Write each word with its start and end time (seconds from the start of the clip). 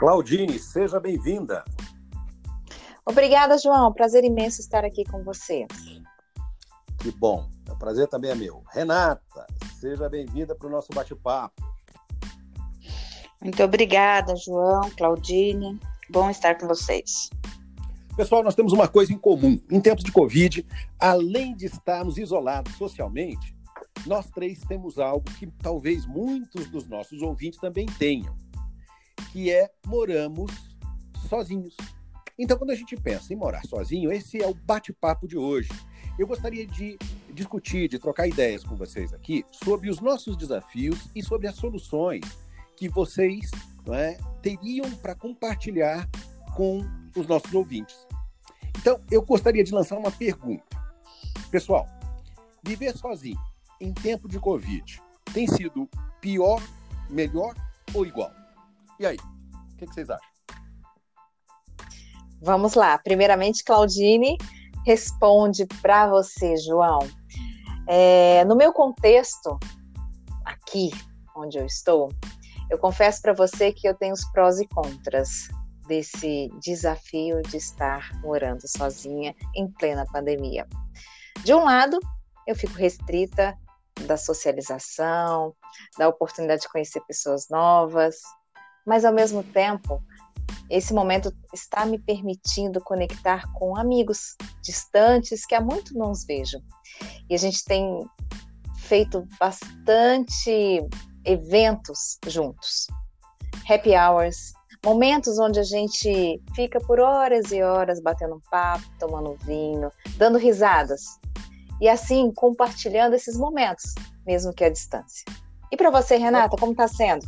Claudine, 0.00 0.58
seja 0.58 0.98
bem-vinda. 0.98 1.62
Obrigada, 3.04 3.58
João. 3.58 3.92
Prazer 3.92 4.24
imenso 4.24 4.62
estar 4.62 4.82
aqui 4.82 5.04
com 5.04 5.22
você. 5.22 5.66
Que 7.02 7.10
bom. 7.10 7.46
O 7.68 7.76
prazer 7.76 8.08
também 8.08 8.30
é 8.30 8.34
meu. 8.34 8.62
Renata, 8.72 9.46
seja 9.78 10.08
bem-vinda 10.08 10.54
para 10.54 10.68
o 10.68 10.70
nosso 10.70 10.88
bate-papo. 10.94 11.62
Muito 13.42 13.62
obrigada, 13.62 14.34
João, 14.36 14.88
Claudine. 14.96 15.78
Bom 16.08 16.30
estar 16.30 16.56
com 16.58 16.66
vocês. 16.66 17.28
Pessoal, 18.16 18.42
nós 18.42 18.54
temos 18.54 18.72
uma 18.72 18.88
coisa 18.88 19.12
em 19.12 19.18
comum. 19.18 19.60
Em 19.70 19.82
tempos 19.82 20.02
de 20.02 20.12
Covid, 20.12 20.66
além 20.98 21.54
de 21.54 21.66
estarmos 21.66 22.16
isolados 22.16 22.74
socialmente, 22.76 23.54
nós 24.06 24.30
três 24.30 24.60
temos 24.60 24.98
algo 24.98 25.30
que 25.38 25.46
talvez 25.62 26.06
muitos 26.06 26.68
dos 26.68 26.88
nossos 26.88 27.20
ouvintes 27.20 27.60
também 27.60 27.84
tenham 27.84 28.34
que 29.32 29.50
é 29.50 29.70
moramos 29.86 30.50
sozinhos. 31.28 31.76
Então, 32.38 32.56
quando 32.56 32.70
a 32.70 32.74
gente 32.74 32.96
pensa 32.96 33.32
em 33.32 33.36
morar 33.36 33.64
sozinho, 33.64 34.10
esse 34.10 34.42
é 34.42 34.46
o 34.46 34.54
bate-papo 34.54 35.28
de 35.28 35.36
hoje. 35.36 35.68
Eu 36.18 36.26
gostaria 36.26 36.66
de 36.66 36.98
discutir, 37.32 37.88
de 37.88 37.98
trocar 37.98 38.26
ideias 38.26 38.64
com 38.64 38.76
vocês 38.76 39.12
aqui 39.12 39.44
sobre 39.50 39.90
os 39.90 40.00
nossos 40.00 40.36
desafios 40.36 41.08
e 41.14 41.22
sobre 41.22 41.46
as 41.46 41.54
soluções 41.54 42.24
que 42.76 42.88
vocês 42.88 43.50
é, 43.92 44.18
teriam 44.42 44.90
para 44.96 45.14
compartilhar 45.14 46.08
com 46.56 46.80
os 47.16 47.26
nossos 47.26 47.52
ouvintes. 47.52 47.96
Então, 48.78 49.00
eu 49.10 49.22
gostaria 49.22 49.62
de 49.62 49.72
lançar 49.72 49.98
uma 49.98 50.10
pergunta. 50.10 50.64
Pessoal, 51.50 51.86
viver 52.62 52.96
sozinho 52.96 53.38
em 53.80 53.92
tempo 53.92 54.28
de 54.28 54.38
Covid 54.38 55.00
tem 55.32 55.46
sido 55.46 55.88
pior, 56.20 56.62
melhor 57.08 57.54
ou 57.94 58.06
igual? 58.06 58.39
E 59.00 59.06
aí, 59.06 59.16
o 59.16 59.76
que, 59.78 59.86
que 59.86 59.94
vocês 59.94 60.10
acham? 60.10 60.28
Vamos 62.42 62.74
lá. 62.74 62.98
Primeiramente, 62.98 63.64
Claudine 63.64 64.36
responde 64.84 65.64
para 65.80 66.06
você, 66.06 66.54
João. 66.58 66.98
É, 67.88 68.44
no 68.44 68.54
meu 68.54 68.74
contexto, 68.74 69.58
aqui 70.44 70.90
onde 71.34 71.56
eu 71.56 71.64
estou, 71.64 72.10
eu 72.70 72.78
confesso 72.78 73.22
para 73.22 73.32
você 73.32 73.72
que 73.72 73.88
eu 73.88 73.94
tenho 73.94 74.12
os 74.12 74.24
prós 74.32 74.60
e 74.60 74.68
contras 74.68 75.48
desse 75.88 76.50
desafio 76.60 77.40
de 77.40 77.56
estar 77.56 78.12
morando 78.20 78.68
sozinha 78.68 79.34
em 79.56 79.66
plena 79.72 80.04
pandemia. 80.12 80.68
De 81.42 81.54
um 81.54 81.64
lado, 81.64 81.98
eu 82.46 82.54
fico 82.54 82.74
restrita 82.74 83.56
da 84.06 84.18
socialização, 84.18 85.54
da 85.98 86.06
oportunidade 86.06 86.62
de 86.62 86.68
conhecer 86.68 87.00
pessoas 87.06 87.48
novas, 87.48 88.16
mas 88.86 89.04
ao 89.04 89.12
mesmo 89.12 89.42
tempo, 89.42 90.02
esse 90.68 90.94
momento 90.94 91.32
está 91.52 91.84
me 91.84 91.98
permitindo 91.98 92.80
conectar 92.80 93.42
com 93.54 93.76
amigos 93.76 94.36
distantes 94.62 95.44
que 95.44 95.54
há 95.54 95.60
muito 95.60 95.94
não 95.94 96.10
os 96.10 96.24
vejo. 96.24 96.58
E 97.28 97.34
a 97.34 97.38
gente 97.38 97.64
tem 97.64 98.06
feito 98.76 99.26
bastante 99.38 100.80
eventos 101.24 102.18
juntos. 102.26 102.86
Happy 103.68 103.96
hours, 103.96 104.52
momentos 104.84 105.38
onde 105.38 105.60
a 105.60 105.64
gente 105.64 106.40
fica 106.54 106.80
por 106.80 107.00
horas 107.00 107.52
e 107.52 107.62
horas 107.62 108.00
batendo 108.00 108.36
um 108.36 108.40
papo, 108.50 108.84
tomando 108.98 109.36
vinho, 109.44 109.90
dando 110.16 110.38
risadas. 110.38 111.02
E 111.80 111.88
assim 111.88 112.32
compartilhando 112.32 113.14
esses 113.14 113.36
momentos, 113.36 113.94
mesmo 114.26 114.52
que 114.52 114.64
à 114.64 114.70
distância. 114.70 115.24
E 115.70 115.76
para 115.76 115.90
você, 115.90 116.16
Renata, 116.16 116.56
como 116.56 116.72
está 116.72 116.88
sendo? 116.88 117.26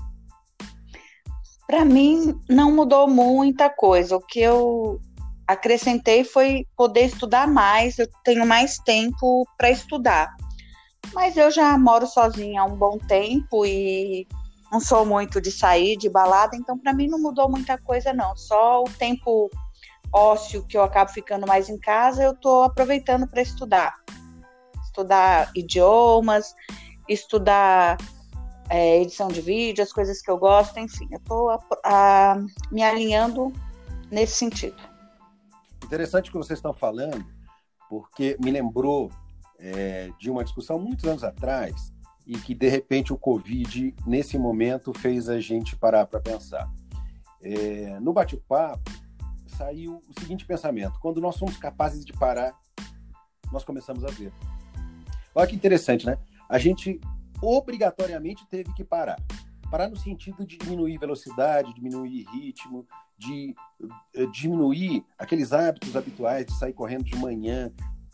Para 1.73 1.87
mim, 1.87 2.39
não 2.51 2.71
mudou 2.71 3.09
muita 3.09 3.71
coisa. 3.71 4.15
O 4.15 4.21
que 4.21 4.41
eu 4.41 5.01
acrescentei 5.47 6.23
foi 6.23 6.67
poder 6.77 7.07
estudar 7.07 7.49
mais, 7.49 7.99
eu 7.99 8.07
tenho 8.23 8.47
mais 8.47 8.77
tempo 8.77 9.47
para 9.57 9.71
estudar. 9.71 10.37
Mas 11.15 11.35
eu 11.35 11.51
já 11.51 11.79
moro 11.79 12.07
sozinha 12.07 12.61
há 12.61 12.67
um 12.67 12.77
bom 12.77 12.99
tempo 12.99 13.65
e 13.65 14.29
não 14.71 14.81
sou 14.81 15.07
muito 15.07 15.41
de 15.41 15.51
sair, 15.51 15.97
de 15.97 16.11
balada, 16.11 16.55
então 16.55 16.77
para 16.77 16.93
mim 16.93 17.09
não 17.09 17.19
mudou 17.19 17.49
muita 17.49 17.79
coisa, 17.79 18.13
não. 18.13 18.37
Só 18.37 18.83
o 18.83 18.91
tempo 18.99 19.51
ósseo 20.13 20.67
que 20.67 20.77
eu 20.77 20.83
acabo 20.83 21.11
ficando 21.11 21.47
mais 21.47 21.71
em 21.71 21.79
casa, 21.79 22.23
eu 22.23 22.33
estou 22.33 22.65
aproveitando 22.65 23.27
para 23.27 23.41
estudar. 23.41 23.95
Estudar 24.85 25.51
idiomas, 25.57 26.55
estudar 27.09 27.97
é, 28.69 29.01
edição 29.01 29.29
de 29.29 29.41
vídeo, 29.41 29.83
as 29.83 29.93
coisas 29.93 30.21
que 30.21 30.31
eu 30.31 30.39
gosto, 30.39 30.79
enfim, 30.79 31.09
eu 31.11 31.19
estou 31.19 31.51
me 32.71 32.83
alinhando 32.83 33.53
nesse 34.11 34.37
sentido. 34.37 34.77
Interessante 35.85 36.29
o 36.29 36.33
que 36.33 36.39
vocês 36.39 36.59
estão 36.59 36.73
falando, 36.73 37.25
porque 37.89 38.37
me 38.41 38.51
lembrou 38.51 39.11
é, 39.59 40.11
de 40.19 40.31
uma 40.31 40.45
discussão 40.45 40.79
muitos 40.79 41.05
anos 41.05 41.23
atrás 41.23 41.93
e 42.27 42.39
que 42.39 42.55
de 42.55 42.69
repente 42.69 43.13
o 43.13 43.19
Covid 43.19 43.95
nesse 44.07 44.39
momento 44.39 44.93
fez 44.93 45.29
a 45.29 45.41
gente 45.41 45.77
parar 45.77 46.07
para 46.07 46.21
pensar. 46.21 46.71
É, 47.41 47.99
no 48.01 48.13
bate-papo 48.13 48.91
saiu 49.47 50.01
o 50.09 50.21
seguinte 50.21 50.47
pensamento: 50.47 50.99
quando 51.01 51.21
nós 51.21 51.37
somos 51.37 51.57
capazes 51.57 52.05
de 52.05 52.13
parar, 52.13 52.55
nós 53.53 53.65
começamos 53.65 54.05
a 54.05 54.09
ver. 54.09 54.33
Olha 55.35 55.47
que 55.47 55.57
interessante, 55.57 56.07
né? 56.07 56.19
A 56.49 56.59
gente 56.59 57.01
obrigatoriamente 57.43 58.47
teve 58.47 58.73
que 58.75 58.85
parar. 58.85 59.21
Parar 59.71 59.89
no 59.89 59.97
sentido 59.97 60.47
de 60.47 60.57
diminuir 60.57 60.99
velocidade, 60.99 61.75
diminuir 61.75 62.27
ritmo, 62.31 62.87
de 63.19 63.55
uh, 63.81 64.31
diminuir 64.31 65.05
aqueles 65.19 65.53
hábitos 65.53 65.97
habituais 65.97 66.47
de 66.47 66.55
sair 66.59 66.73
correndo 66.73 67.05
de 67.05 67.17
manhã, 67.17 67.73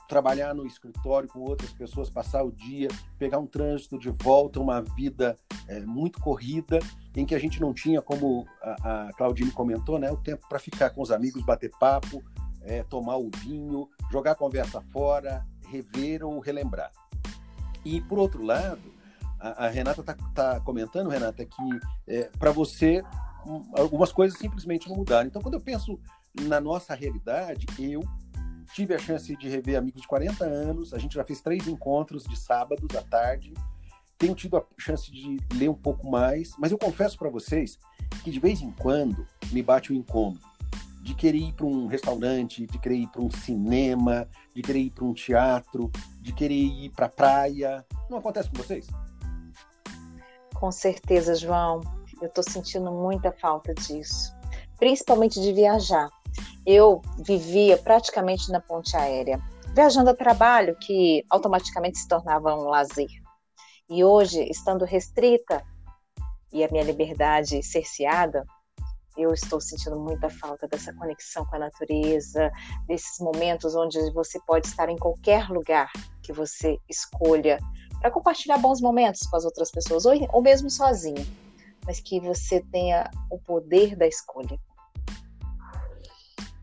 trabalhar 0.08 0.54
no 0.54 0.66
escritório 0.66 1.28
com 1.28 1.40
outras 1.40 1.72
pessoas, 1.72 2.08
passar 2.08 2.42
o 2.42 2.50
dia, 2.50 2.88
pegar 3.18 3.38
um 3.38 3.46
trânsito 3.46 3.98
de 3.98 4.10
volta, 4.10 4.58
uma 4.58 4.80
vida 4.80 5.36
é, 5.68 5.80
muito 5.80 6.18
corrida, 6.20 6.78
em 7.14 7.26
que 7.26 7.34
a 7.34 7.38
gente 7.38 7.60
não 7.60 7.74
tinha, 7.74 8.00
como 8.00 8.46
a, 8.62 9.08
a 9.08 9.12
Claudine 9.12 9.50
comentou, 9.50 9.98
né, 9.98 10.10
o 10.10 10.16
tempo 10.16 10.48
para 10.48 10.58
ficar 10.58 10.90
com 10.90 11.02
os 11.02 11.10
amigos, 11.10 11.42
bater 11.42 11.70
papo, 11.78 12.22
é, 12.62 12.82
tomar 12.84 13.18
o 13.18 13.30
vinho, 13.42 13.88
jogar 14.10 14.32
a 14.32 14.34
conversa 14.34 14.80
fora, 14.92 15.44
rever 15.68 16.24
ou 16.24 16.40
relembrar. 16.40 16.90
E, 17.84 18.00
por 18.00 18.18
outro 18.18 18.42
lado, 18.42 18.80
a, 19.38 19.66
a 19.66 19.68
Renata 19.68 20.00
está 20.00 20.14
tá 20.34 20.60
comentando, 20.60 21.10
Renata, 21.10 21.44
que 21.44 21.80
é, 22.06 22.30
para 22.38 22.50
você 22.50 23.02
um, 23.46 23.62
algumas 23.72 24.12
coisas 24.12 24.38
simplesmente 24.38 24.88
não 24.88 24.96
mudaram. 24.96 25.26
Então, 25.26 25.42
quando 25.42 25.54
eu 25.54 25.60
penso 25.60 25.98
na 26.42 26.60
nossa 26.60 26.94
realidade, 26.94 27.66
eu 27.78 28.02
tive 28.74 28.94
a 28.94 28.98
chance 28.98 29.34
de 29.36 29.48
rever 29.48 29.78
amigos 29.78 30.02
de 30.02 30.08
40 30.08 30.44
anos, 30.44 30.92
a 30.92 30.98
gente 30.98 31.14
já 31.14 31.24
fez 31.24 31.40
três 31.40 31.66
encontros 31.66 32.24
de 32.24 32.38
sábados 32.38 32.94
à 32.94 33.02
tarde, 33.02 33.54
tenho 34.18 34.34
tido 34.34 34.56
a 34.56 34.64
chance 34.76 35.10
de 35.10 35.38
ler 35.54 35.70
um 35.70 35.74
pouco 35.74 36.10
mais, 36.10 36.50
mas 36.58 36.72
eu 36.72 36.78
confesso 36.78 37.16
para 37.16 37.30
vocês 37.30 37.78
que 38.22 38.30
de 38.30 38.40
vez 38.40 38.60
em 38.60 38.72
quando 38.72 39.26
me 39.52 39.62
bate 39.62 39.92
o 39.92 39.94
incômodo 39.94 40.40
de 41.00 41.14
querer 41.14 41.38
ir 41.38 41.52
para 41.54 41.64
um 41.64 41.86
restaurante, 41.86 42.66
de 42.66 42.78
querer 42.78 42.96
ir 42.96 43.06
para 43.08 43.22
um 43.22 43.30
cinema, 43.30 44.28
de 44.54 44.60
querer 44.60 44.80
ir 44.80 44.90
para 44.90 45.04
um 45.04 45.14
teatro, 45.14 45.90
de 46.20 46.32
querer 46.34 46.54
ir 46.54 46.90
para 46.90 47.06
a 47.06 47.08
praia. 47.08 47.86
Não 48.10 48.18
acontece 48.18 48.50
com 48.50 48.56
vocês? 48.56 48.88
Com 50.58 50.72
certeza, 50.72 51.36
João. 51.36 51.80
Eu 52.20 52.26
estou 52.26 52.42
sentindo 52.42 52.90
muita 52.90 53.30
falta 53.30 53.72
disso, 53.72 54.34
principalmente 54.76 55.40
de 55.40 55.52
viajar. 55.52 56.10
Eu 56.66 57.00
vivia 57.24 57.78
praticamente 57.78 58.50
na 58.50 58.60
ponte 58.60 58.96
aérea, 58.96 59.40
viajando 59.72 60.10
a 60.10 60.14
trabalho, 60.16 60.76
que 60.80 61.24
automaticamente 61.30 61.98
se 61.98 62.08
tornava 62.08 62.56
um 62.56 62.64
lazer. 62.64 63.08
E 63.88 64.02
hoje, 64.02 64.42
estando 64.50 64.84
restrita 64.84 65.62
e 66.52 66.64
a 66.64 66.68
minha 66.72 66.82
liberdade 66.82 67.62
cerceada, 67.62 68.44
eu 69.16 69.32
estou 69.32 69.60
sentindo 69.60 69.98
muita 69.98 70.28
falta 70.28 70.66
dessa 70.66 70.92
conexão 70.92 71.46
com 71.46 71.54
a 71.54 71.60
natureza, 71.60 72.50
desses 72.88 73.20
momentos 73.20 73.76
onde 73.76 73.98
você 74.12 74.40
pode 74.44 74.66
estar 74.66 74.88
em 74.88 74.96
qualquer 74.96 75.48
lugar 75.48 75.90
que 76.20 76.32
você 76.32 76.78
escolha 76.88 77.58
para 78.00 78.10
compartilhar 78.10 78.58
bons 78.58 78.80
momentos 78.80 79.20
com 79.28 79.36
as 79.36 79.44
outras 79.44 79.70
pessoas, 79.70 80.04
ou, 80.04 80.14
ou 80.32 80.42
mesmo 80.42 80.70
sozinho, 80.70 81.26
mas 81.84 82.00
que 82.00 82.20
você 82.20 82.60
tenha 82.72 83.10
o 83.30 83.38
poder 83.38 83.96
da 83.96 84.06
escolha. 84.06 84.58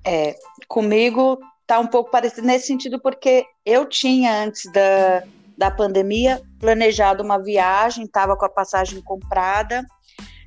É, 0.06 0.36
comigo 0.68 1.40
tá 1.66 1.80
um 1.80 1.88
pouco 1.88 2.12
parecido 2.12 2.46
nesse 2.46 2.68
sentido, 2.68 3.02
porque 3.02 3.46
eu 3.66 3.88
tinha, 3.88 4.44
antes 4.44 4.72
da, 4.72 5.24
da 5.58 5.72
pandemia, 5.72 6.42
planejado 6.60 7.24
uma 7.24 7.42
viagem, 7.42 8.06
estava 8.06 8.38
com 8.38 8.46
a 8.46 8.50
passagem 8.50 9.02
comprada, 9.02 9.84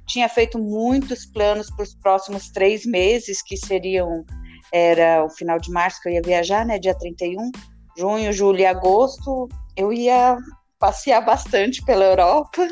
tinha 0.07 0.29
feito 0.29 0.59
muitos 0.59 1.27
planos 1.27 1.71
para 1.71 1.83
os 1.83 1.95
próximos 1.95 2.49
três 2.51 2.87
meses, 2.87 3.43
que 3.43 3.57
seriam, 3.57 4.25
era 4.73 5.25
o 5.25 5.29
final 5.29 5.59
de 5.59 5.71
março 5.71 6.01
que 6.01 6.09
eu 6.09 6.13
ia 6.13 6.23
viajar, 6.23 6.65
né, 6.65 6.79
dia 6.79 6.97
31, 6.97 7.51
junho, 7.97 8.33
julho 8.33 8.61
e 8.61 8.67
agosto, 8.67 9.49
eu 9.77 9.93
ia 9.93 10.39
passear 10.79 11.25
bastante 11.25 11.85
pela 11.85 12.05
Europa, 12.05 12.67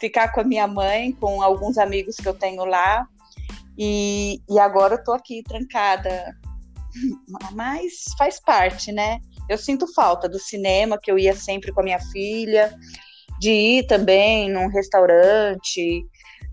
ficar 0.00 0.32
com 0.32 0.40
a 0.40 0.44
minha 0.44 0.66
mãe, 0.66 1.12
com 1.12 1.42
alguns 1.42 1.78
amigos 1.78 2.16
que 2.16 2.26
eu 2.26 2.34
tenho 2.34 2.64
lá. 2.64 3.06
E, 3.78 4.40
e 4.48 4.58
agora 4.58 4.94
eu 4.94 5.04
tô 5.04 5.12
aqui 5.12 5.42
trancada. 5.42 6.34
Mas 7.52 8.04
faz 8.18 8.40
parte, 8.40 8.92
né? 8.92 9.18
Eu 9.48 9.58
sinto 9.58 9.92
falta 9.92 10.28
do 10.28 10.38
cinema, 10.38 10.98
que 11.00 11.10
eu 11.10 11.18
ia 11.18 11.34
sempre 11.34 11.72
com 11.72 11.80
a 11.80 11.84
minha 11.84 12.00
filha, 12.12 12.74
de 13.38 13.50
ir 13.50 13.86
também 13.86 14.50
num 14.50 14.68
restaurante, 14.68 16.04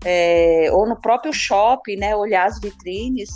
é, 0.04 0.68
ou 0.72 0.86
no 0.86 1.00
próprio 1.00 1.32
shopping, 1.32 1.96
né? 1.96 2.14
Olhar 2.14 2.46
as 2.46 2.60
vitrines. 2.60 3.30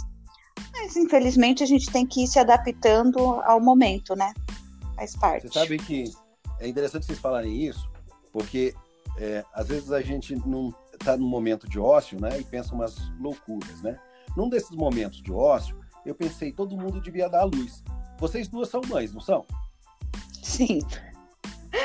Mas 0.73 0.97
infelizmente 0.97 1.63
a 1.63 1.67
gente 1.67 1.91
tem 1.91 2.07
que 2.07 2.25
ir 2.25 2.27
se 2.27 2.39
adaptando 2.39 3.19
ao 3.45 3.61
momento, 3.61 4.15
né? 4.15 4.33
Faz 4.97 5.17
parte. 5.17 5.49
Você 5.49 5.59
sabe 5.59 5.79
que 5.79 6.05
é 6.63 6.69
interessante 6.69 7.05
vocês 7.05 7.19
falarem 7.19 7.67
isso, 7.67 7.91
porque 8.33 8.75
é, 9.19 9.45
às 9.53 9.69
vezes 9.69 9.91
a 9.91 10.01
gente 10.01 10.35
não 10.47 10.73
está 10.93 11.17
num 11.17 11.29
momento 11.29 11.69
de 11.69 11.79
ócio, 11.79 12.21
né? 12.21 12.39
E 12.39 12.45
pensa 12.45 12.75
umas 12.75 12.97
loucuras, 13.19 13.83
né? 13.83 13.99
Num 14.37 14.49
desses 14.49 14.71
momentos 14.71 15.21
de 15.21 15.33
ócio, 15.33 15.79
eu 16.07 16.15
pensei, 16.15 16.53
todo 16.53 16.77
mundo 16.77 17.01
devia 17.01 17.29
dar 17.29 17.41
a 17.41 17.45
luz. 17.45 17.83
Vocês 18.19 18.47
duas 18.47 18.69
são 18.69 18.81
mães, 18.89 19.13
não 19.13 19.21
são? 19.21 19.45
Sim. 20.41 20.81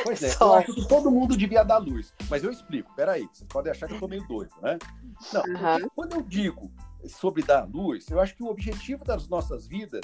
Pois 0.04 0.22
é, 0.22 0.30
Só. 0.30 0.46
eu 0.46 0.54
acho 0.54 0.74
que 0.74 0.88
todo 0.88 1.10
mundo 1.10 1.36
devia 1.36 1.64
dar 1.64 1.78
luz. 1.80 2.14
Mas 2.30 2.44
eu 2.44 2.52
explico, 2.52 2.94
peraí, 2.96 3.28
vocês 3.32 3.48
podem 3.50 3.72
achar 3.72 3.88
que 3.88 3.96
eu 3.96 4.00
tô 4.00 4.08
meio 4.08 4.26
doido, 4.28 4.54
né? 4.62 4.78
Não, 5.34 5.42
uhum. 5.42 5.90
quando 5.96 6.14
eu 6.14 6.22
digo 6.22 6.72
sobre 7.08 7.42
dar 7.42 7.68
luz, 7.68 8.10
eu 8.10 8.20
acho 8.20 8.36
que 8.36 8.44
o 8.44 8.48
objetivo 8.48 9.04
das 9.04 9.28
nossas 9.28 9.66
vidas 9.66 10.02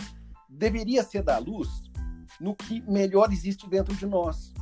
deveria 0.49 1.03
ser 1.03 1.21
dar 1.21 1.37
luz 1.37 1.91
no 2.39 2.55
que 2.55 2.81
melhor 2.81 3.31
existe 3.31 3.69
dentro 3.69 3.95
de 3.95 4.05
nós. 4.05 4.53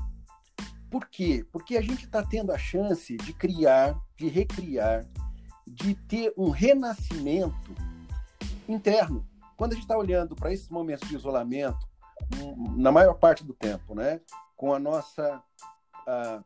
Por 0.90 1.08
quê? 1.08 1.46
Porque 1.52 1.78
a 1.78 1.82
gente 1.82 2.06
está 2.06 2.24
tendo 2.24 2.52
a 2.52 2.58
chance 2.58 3.16
de 3.16 3.34
criar, 3.34 3.98
de 4.18 4.28
recriar, 4.28 5.06
de 5.66 5.96
ter 5.96 6.34
um 6.38 6.50
renascimento 6.50 7.74
interno. 8.68 9.26
Quando 9.56 9.72
a 9.72 9.76
gente 9.76 9.84
está 9.84 9.98
olhando 9.98 10.36
para 10.36 10.52
esses 10.52 10.70
momentos 10.70 11.08
de 11.08 11.16
isolamento, 11.16 11.88
na 12.78 12.92
maior 12.92 13.14
parte 13.14 13.44
do 13.44 13.54
tempo, 13.54 13.96
né, 13.96 14.20
com 14.56 14.74
a 14.74 14.80
nossa 14.80 15.42
a 16.06 16.44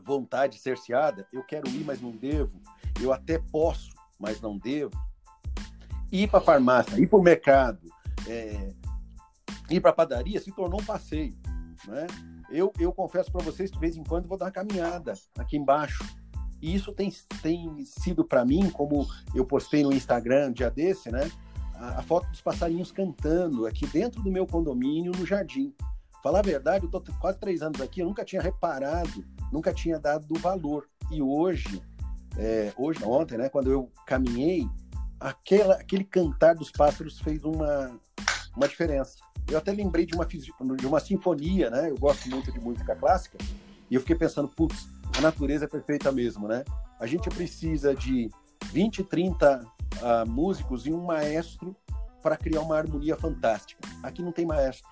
vontade 0.00 0.58
cerceada, 0.58 1.26
eu 1.32 1.42
quero 1.44 1.68
ir, 1.68 1.84
mas 1.84 2.00
não 2.00 2.10
devo, 2.10 2.60
eu 3.00 3.12
até 3.12 3.38
posso, 3.38 3.90
mas 4.18 4.40
não 4.40 4.58
devo, 4.58 4.98
ir 6.10 6.28
para 6.28 6.40
a 6.40 6.42
farmácia, 6.42 6.98
ir 6.98 7.06
para 7.06 7.18
o 7.18 7.22
mercado, 7.22 7.80
é, 8.26 8.72
ir 9.76 9.80
para 9.80 9.90
a 9.90 9.94
padaria 9.94 10.40
se 10.40 10.52
tornou 10.52 10.80
um 10.80 10.84
passeio, 10.84 11.36
né? 11.86 12.06
Eu, 12.50 12.72
eu 12.78 12.92
confesso 12.92 13.32
para 13.32 13.42
vocês, 13.42 13.70
de 13.70 13.78
vez 13.78 13.96
em 13.96 14.04
quando, 14.04 14.28
vou 14.28 14.36
dar 14.36 14.46
uma 14.46 14.50
caminhada 14.50 15.14
aqui 15.38 15.56
embaixo. 15.56 16.04
E 16.60 16.74
isso 16.74 16.92
tem, 16.92 17.10
tem 17.42 17.84
sido 17.84 18.24
para 18.24 18.44
mim, 18.44 18.70
como 18.70 19.06
eu 19.34 19.44
postei 19.44 19.82
no 19.82 19.92
Instagram 19.92 20.50
um 20.50 20.52
dia 20.52 20.70
desse, 20.70 21.10
né? 21.10 21.30
A, 21.74 22.00
a, 22.00 22.02
foto 22.02 22.28
dos 22.30 22.40
passarinhos 22.40 22.92
cantando 22.92 23.66
aqui 23.66 23.86
dentro 23.86 24.22
do 24.22 24.30
meu 24.30 24.46
condomínio, 24.46 25.12
no 25.12 25.26
jardim. 25.26 25.74
Falar 26.22 26.38
a 26.38 26.42
verdade, 26.42 26.84
eu 26.84 26.90
tô 26.90 27.02
quase 27.18 27.40
três 27.40 27.62
anos 27.62 27.80
aqui, 27.80 28.00
eu 28.00 28.06
nunca 28.06 28.24
tinha 28.24 28.40
reparado, 28.40 29.24
nunca 29.50 29.72
tinha 29.72 29.98
dado 29.98 30.26
do 30.26 30.38
valor. 30.38 30.86
E 31.10 31.20
hoje, 31.20 31.82
é, 32.36 32.72
hoje, 32.76 33.02
ontem, 33.04 33.36
né, 33.36 33.48
quando 33.48 33.72
eu 33.72 33.90
caminhei, 34.06 34.68
aquela, 35.18 35.74
aquele 35.74 36.04
cantar 36.04 36.54
dos 36.54 36.70
pássaros 36.70 37.18
fez 37.18 37.44
uma, 37.44 37.98
uma 38.56 38.68
diferença. 38.68 39.18
Eu 39.48 39.58
até 39.58 39.72
lembrei 39.72 40.06
de 40.06 40.14
uma, 40.14 40.26
de 40.26 40.86
uma 40.86 41.00
sinfonia, 41.00 41.70
né? 41.70 41.90
Eu 41.90 41.98
gosto 41.98 42.28
muito 42.28 42.52
de 42.52 42.60
música 42.60 42.94
clássica. 42.94 43.38
E 43.90 43.94
eu 43.94 44.00
fiquei 44.00 44.16
pensando, 44.16 44.48
putz, 44.48 44.88
a 45.16 45.20
natureza 45.20 45.64
é 45.64 45.68
perfeita 45.68 46.10
mesmo, 46.10 46.48
né? 46.48 46.64
A 46.98 47.06
gente 47.06 47.28
precisa 47.28 47.94
de 47.94 48.30
20, 48.72 49.04
30 49.04 49.60
uh, 49.60 50.30
músicos 50.30 50.86
e 50.86 50.92
um 50.92 51.04
maestro 51.04 51.76
para 52.22 52.36
criar 52.36 52.60
uma 52.60 52.76
harmonia 52.76 53.16
fantástica. 53.16 53.86
Aqui 54.02 54.22
não 54.22 54.32
tem 54.32 54.46
maestro. 54.46 54.88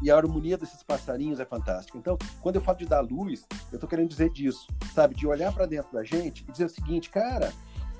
E 0.00 0.10
a 0.10 0.16
harmonia 0.16 0.56
desses 0.56 0.82
passarinhos 0.82 1.40
é 1.40 1.44
fantástica. 1.44 1.98
Então, 1.98 2.16
quando 2.40 2.56
eu 2.56 2.62
falo 2.62 2.78
de 2.78 2.86
dar 2.86 3.00
luz, 3.00 3.44
eu 3.72 3.76
estou 3.76 3.88
querendo 3.88 4.08
dizer 4.08 4.30
disso, 4.30 4.68
sabe? 4.94 5.14
De 5.14 5.26
olhar 5.26 5.52
para 5.52 5.66
dentro 5.66 5.92
da 5.92 6.04
gente 6.04 6.44
e 6.46 6.52
dizer 6.52 6.66
o 6.66 6.68
seguinte, 6.68 7.10
cara, 7.10 7.52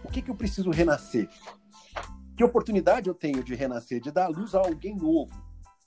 o 0.04 0.08
que, 0.08 0.22
que 0.22 0.30
eu 0.30 0.34
preciso 0.36 0.70
renascer? 0.70 1.28
Que 2.38 2.44
oportunidade 2.44 3.08
eu 3.08 3.14
tenho 3.14 3.42
de 3.42 3.56
renascer, 3.56 4.00
de 4.00 4.12
dar 4.12 4.28
luz 4.28 4.54
a 4.54 4.60
alguém 4.60 4.94
novo, 4.94 5.36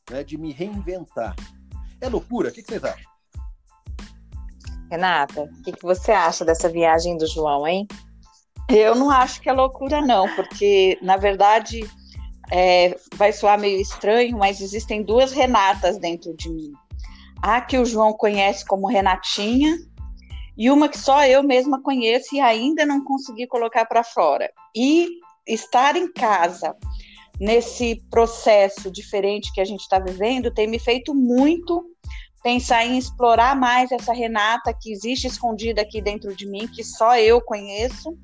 né, 0.10 0.22
de 0.22 0.38
me 0.38 0.52
reinventar. 0.52 1.34
É 2.02 2.10
loucura? 2.10 2.50
O 2.50 2.52
que, 2.52 2.62
vocês 2.62 2.84
acham? 2.84 3.10
Renata, 4.92 5.44
o 5.44 5.62
que, 5.64 5.72
que 5.72 5.82
você 5.82 6.12
acha 6.12 6.44
dessa 6.44 6.68
viagem 6.68 7.18
do 7.18 7.26
João, 7.26 7.66
hein? 7.66 7.88
Eu 8.68 8.96
não 8.96 9.10
acho 9.10 9.40
que 9.40 9.48
é 9.48 9.54
loucura, 9.54 10.02
não, 10.02 10.28
porque, 10.36 11.00
na 11.02 11.16
verdade, 11.16 11.90
é, 12.52 13.00
vai 13.16 13.32
soar 13.32 13.58
meio 13.58 13.80
estranho, 13.80 14.38
mas 14.38 14.60
existem 14.60 15.04
duas 15.04 15.32
Renatas 15.32 15.98
dentro 16.00 16.36
de 16.36 16.50
mim. 16.50 16.74
A 17.42 17.62
que 17.62 17.78
o 17.78 17.86
João 17.86 18.12
conhece 18.12 18.66
como 18.66 18.90
Renatinha 18.90 19.78
e 20.58 20.70
uma 20.70 20.90
que 20.90 20.98
só 20.98 21.26
eu 21.26 21.44
mesma 21.44 21.82
conheço 21.82 22.36
e 22.36 22.42
ainda 22.42 22.86
não 22.86 23.06
consegui 23.06 23.48
colocar 23.48 23.86
para 23.86 24.04
fora. 24.04 24.52
E 24.76 25.08
estar 25.48 25.96
em 25.96 26.12
casa 26.12 26.76
nesse 27.40 28.04
processo 28.10 28.92
diferente 28.92 29.52
que 29.54 29.62
a 29.62 29.66
gente 29.66 29.82
está 29.82 29.98
vivendo 30.00 30.54
tem 30.54 30.68
me 30.68 30.78
feito 30.78 31.14
muito 31.14 31.84
pensar 32.44 32.86
em 32.86 32.98
explorar 32.98 33.56
mais 33.56 33.92
essa 33.92 34.14
Renata 34.14 34.74
que 34.74 34.92
existe 34.92 35.28
escondida 35.28 35.82
aqui 35.82 36.02
dentro 36.02 36.36
de 36.36 36.48
mim, 36.48 36.68
que 36.68 36.84
só 36.84 37.18
eu 37.18 37.40
conheço, 37.42 38.18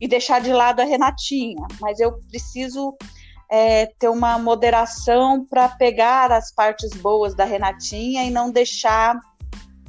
e 0.00 0.08
deixar 0.08 0.40
de 0.40 0.52
lado 0.52 0.80
a 0.80 0.84
Renatinha. 0.84 1.66
Mas 1.78 2.00
eu 2.00 2.18
preciso 2.30 2.96
é, 3.50 3.86
ter 3.98 4.08
uma 4.08 4.38
moderação 4.38 5.44
para 5.44 5.68
pegar 5.68 6.32
as 6.32 6.50
partes 6.52 6.90
boas 6.94 7.34
da 7.34 7.44
Renatinha 7.44 8.24
e 8.24 8.30
não 8.30 8.50
deixar 8.50 9.18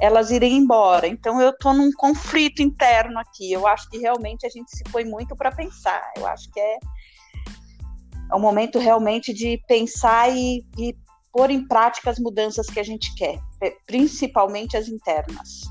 elas 0.02 0.32
irem 0.32 0.58
embora. 0.58 1.08
Então 1.08 1.40
eu 1.40 1.52
estou 1.52 1.74
num 1.74 1.92
conflito 1.92 2.62
interno 2.62 3.20
aqui. 3.20 3.52
Eu 3.54 3.68
acho 3.68 3.88
que 3.90 4.00
realmente 4.00 4.46
a 4.48 4.50
gente 4.50 4.76
se 4.76 4.84
põe 4.86 5.06
muito 5.06 5.36
para 5.36 5.52
pensar. 5.52 6.02
Eu 6.18 6.26
acho 6.26 6.52
que 6.52 6.60
é 6.60 6.80
é 8.32 8.36
um 8.36 8.40
momento 8.40 8.80
realmente 8.80 9.34
de 9.34 9.62
pensar 9.68 10.34
e, 10.34 10.66
e 10.78 10.96
pôr 11.34 11.50
em 11.50 11.68
prática 11.68 12.10
as 12.10 12.18
mudanças 12.18 12.68
que 12.68 12.80
a 12.80 12.84
gente 12.84 13.14
quer, 13.16 13.38
principalmente 13.86 14.78
as 14.78 14.88
internas. 14.88 15.62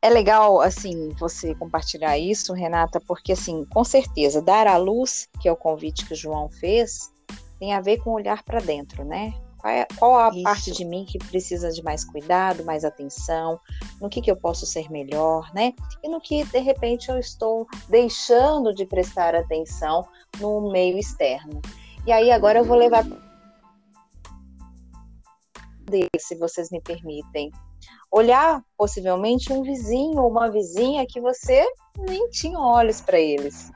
É 0.00 0.08
legal, 0.08 0.60
assim, 0.60 1.08
você 1.18 1.56
compartilhar 1.56 2.16
isso, 2.16 2.52
Renata, 2.52 3.00
porque, 3.00 3.32
assim, 3.32 3.64
com 3.64 3.82
certeza, 3.82 4.40
dar 4.40 4.68
à 4.68 4.76
luz, 4.76 5.28
que 5.40 5.48
é 5.48 5.52
o 5.52 5.56
convite 5.56 6.06
que 6.06 6.12
o 6.12 6.16
João 6.16 6.48
fez, 6.48 7.12
tem 7.58 7.74
a 7.74 7.80
ver 7.80 7.98
com 7.98 8.10
olhar 8.10 8.44
para 8.44 8.60
dentro, 8.60 9.04
né? 9.04 9.34
Qual, 9.58 9.72
é, 9.72 9.86
qual 9.96 10.18
a 10.18 10.30
Isso. 10.30 10.42
parte 10.42 10.70
de 10.70 10.84
mim 10.84 11.04
que 11.04 11.18
precisa 11.18 11.70
de 11.70 11.82
mais 11.82 12.04
cuidado, 12.04 12.64
mais 12.64 12.84
atenção, 12.84 13.58
no 14.00 14.08
que, 14.08 14.22
que 14.22 14.30
eu 14.30 14.36
posso 14.36 14.64
ser 14.64 14.90
melhor, 14.90 15.52
né? 15.52 15.74
E 16.02 16.08
no 16.08 16.20
que, 16.20 16.44
de 16.44 16.58
repente, 16.60 17.10
eu 17.10 17.18
estou 17.18 17.66
deixando 17.88 18.72
de 18.72 18.86
prestar 18.86 19.34
atenção 19.34 20.06
no 20.38 20.70
meio 20.70 20.96
externo. 20.96 21.60
E 22.06 22.12
aí, 22.12 22.30
agora 22.30 22.60
eu 22.60 22.64
vou 22.64 22.76
levar. 22.76 23.04
Se 26.18 26.36
vocês 26.36 26.70
me 26.70 26.80
permitem. 26.80 27.50
Olhar, 28.10 28.64
possivelmente, 28.76 29.52
um 29.52 29.62
vizinho 29.62 30.22
ou 30.22 30.30
uma 30.30 30.50
vizinha 30.50 31.06
que 31.06 31.20
você 31.20 31.66
nem 31.98 32.28
tinha 32.30 32.58
olhos 32.58 33.00
para 33.00 33.20
eles 33.20 33.70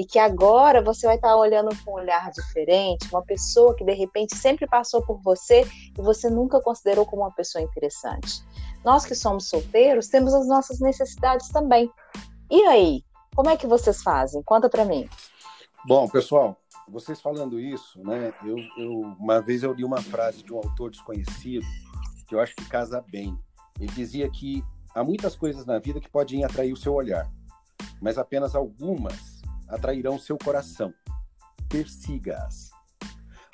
e 0.00 0.04
que 0.06 0.18
agora 0.18 0.82
você 0.82 1.06
vai 1.06 1.16
estar 1.16 1.36
olhando 1.36 1.68
com 1.84 1.90
um 1.90 1.94
olhar 1.96 2.30
diferente, 2.30 3.06
uma 3.12 3.22
pessoa 3.22 3.76
que 3.76 3.84
de 3.84 3.92
repente 3.92 4.34
sempre 4.34 4.66
passou 4.66 5.04
por 5.04 5.20
você 5.20 5.66
e 5.98 6.00
você 6.00 6.30
nunca 6.30 6.58
considerou 6.58 7.04
como 7.04 7.20
uma 7.20 7.30
pessoa 7.30 7.62
interessante. 7.62 8.42
Nós 8.82 9.04
que 9.04 9.14
somos 9.14 9.50
solteiros 9.50 10.08
temos 10.08 10.32
as 10.32 10.48
nossas 10.48 10.80
necessidades 10.80 11.50
também. 11.50 11.92
E 12.50 12.62
aí, 12.62 13.04
como 13.36 13.50
é 13.50 13.58
que 13.58 13.66
vocês 13.66 14.02
fazem? 14.02 14.42
Conta 14.42 14.70
para 14.70 14.86
mim. 14.86 15.06
Bom, 15.86 16.08
pessoal, 16.08 16.56
vocês 16.88 17.20
falando 17.20 17.60
isso, 17.60 18.02
né? 18.02 18.32
Eu, 18.42 18.56
eu 18.78 19.00
uma 19.20 19.42
vez 19.42 19.62
eu 19.62 19.74
li 19.74 19.84
uma 19.84 20.00
frase 20.00 20.42
de 20.42 20.50
um 20.50 20.56
autor 20.56 20.90
desconhecido 20.90 21.66
que 22.26 22.34
eu 22.34 22.40
acho 22.40 22.56
que 22.56 22.64
casa 22.64 23.04
bem. 23.06 23.38
Ele 23.78 23.92
dizia 23.92 24.30
que 24.30 24.64
há 24.94 25.04
muitas 25.04 25.36
coisas 25.36 25.66
na 25.66 25.78
vida 25.78 26.00
que 26.00 26.08
podem 26.08 26.42
atrair 26.42 26.72
o 26.72 26.76
seu 26.76 26.94
olhar, 26.94 27.30
mas 28.00 28.16
apenas 28.16 28.54
algumas 28.54 29.29
atrairão 29.70 30.18
seu 30.18 30.36
coração. 30.36 30.92
Persiga-as. 31.68 32.70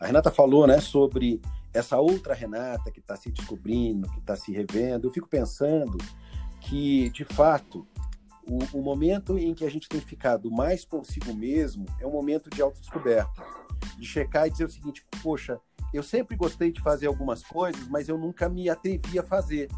A 0.01 0.07
Renata 0.07 0.31
falou 0.31 0.67
né, 0.67 0.81
sobre 0.81 1.41
essa 1.73 1.99
outra 1.99 2.35
Renata 2.35 2.91
que 2.91 3.01
está 3.01 3.17
se 3.17 3.31
descobrindo, 3.31 4.11
que 4.11 4.19
está 4.19 4.37
se 4.37 4.53
revendo. 4.53 5.07
Eu 5.07 5.13
fico 5.13 5.29
pensando 5.29 5.99
que, 6.61 7.11
de 7.11 7.25
fato, 7.25 7.87
o, 8.47 8.79
o, 8.79 8.83
momento 8.83 9.39
em 9.39 9.55
que 9.55 9.65
a 9.65 9.71
gente 9.71 9.89
tem 9.89 10.01
ficado 10.01 10.51
mais 10.51 10.85
consigo 10.85 11.35
mesmo 11.35 11.87
é 12.01 12.07
um 12.07 12.13
momento 12.13 12.49
de 12.49 12.63
autodescoberta. 12.63 13.43
De 13.99 14.07
checar 14.07 14.47
e 14.47 14.51
dizer 14.51 14.65
o 14.65 14.71
seguinte: 14.71 15.07
poxa, 15.23 15.61
eu 15.93 16.03
sempre 16.03 16.37
gostei 16.37 16.73
de 16.73 16.81
fazer 16.81 17.07
algumas 17.07 17.43
coisas, 17.43 17.87
mas 17.89 18.09
eu 18.09 18.19
nunca 18.19 18.49
me 18.49 18.69
atrevi 18.69 19.19
a 19.19 19.23
fazer. 19.23 19.71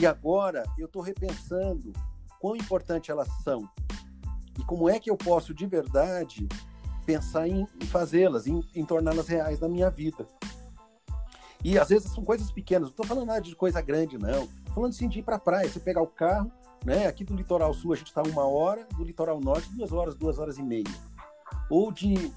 E 0.00 0.06
agora 0.06 0.62
eu 0.78 0.86
estou 0.86 1.02
repensando 1.02 1.92
quão 2.38 2.56
importante 2.56 3.10
elas 3.10 3.28
são 3.42 3.68
e 4.60 4.64
como 4.64 4.88
é 4.88 5.00
que 5.00 5.10
eu 5.10 5.16
posso 5.16 5.54
de 5.54 5.66
verdade 5.66 6.46
pensar 7.06 7.48
em, 7.48 7.66
fazê-las, 7.86 8.46
em, 8.46 8.62
em 8.74 8.84
torná-las 8.84 9.26
reais 9.26 9.58
na 9.58 9.68
minha 9.68 9.90
vida. 9.90 10.26
E 11.64 11.78
às 11.78 11.88
vezes 11.88 12.12
são 12.12 12.24
coisas 12.24 12.52
pequenas, 12.52 12.82
não 12.82 12.90
estou 12.90 13.06
falando 13.06 13.26
nada 13.26 13.40
de 13.40 13.56
coisa 13.56 13.80
grande, 13.80 14.18
não. 14.18 14.44
Estou 14.44 14.74
falando 14.74 14.90
assim 14.90 15.08
de 15.08 15.18
ir 15.18 15.22
para 15.22 15.36
a 15.36 15.40
praia, 15.40 15.68
você 15.68 15.80
pegar 15.80 16.02
o 16.02 16.06
carro, 16.06 16.52
né? 16.84 17.06
Aqui 17.06 17.24
do 17.24 17.34
litoral 17.34 17.72
sul 17.74 17.92
a 17.92 17.96
gente 17.96 18.08
está 18.08 18.22
uma 18.22 18.46
hora, 18.46 18.86
do 18.96 19.02
litoral 19.02 19.40
norte 19.40 19.68
duas 19.70 19.92
horas, 19.92 20.14
duas 20.14 20.38
horas 20.38 20.58
e 20.58 20.62
meia. 20.62 20.84
Ou 21.68 21.90
de 21.90 22.30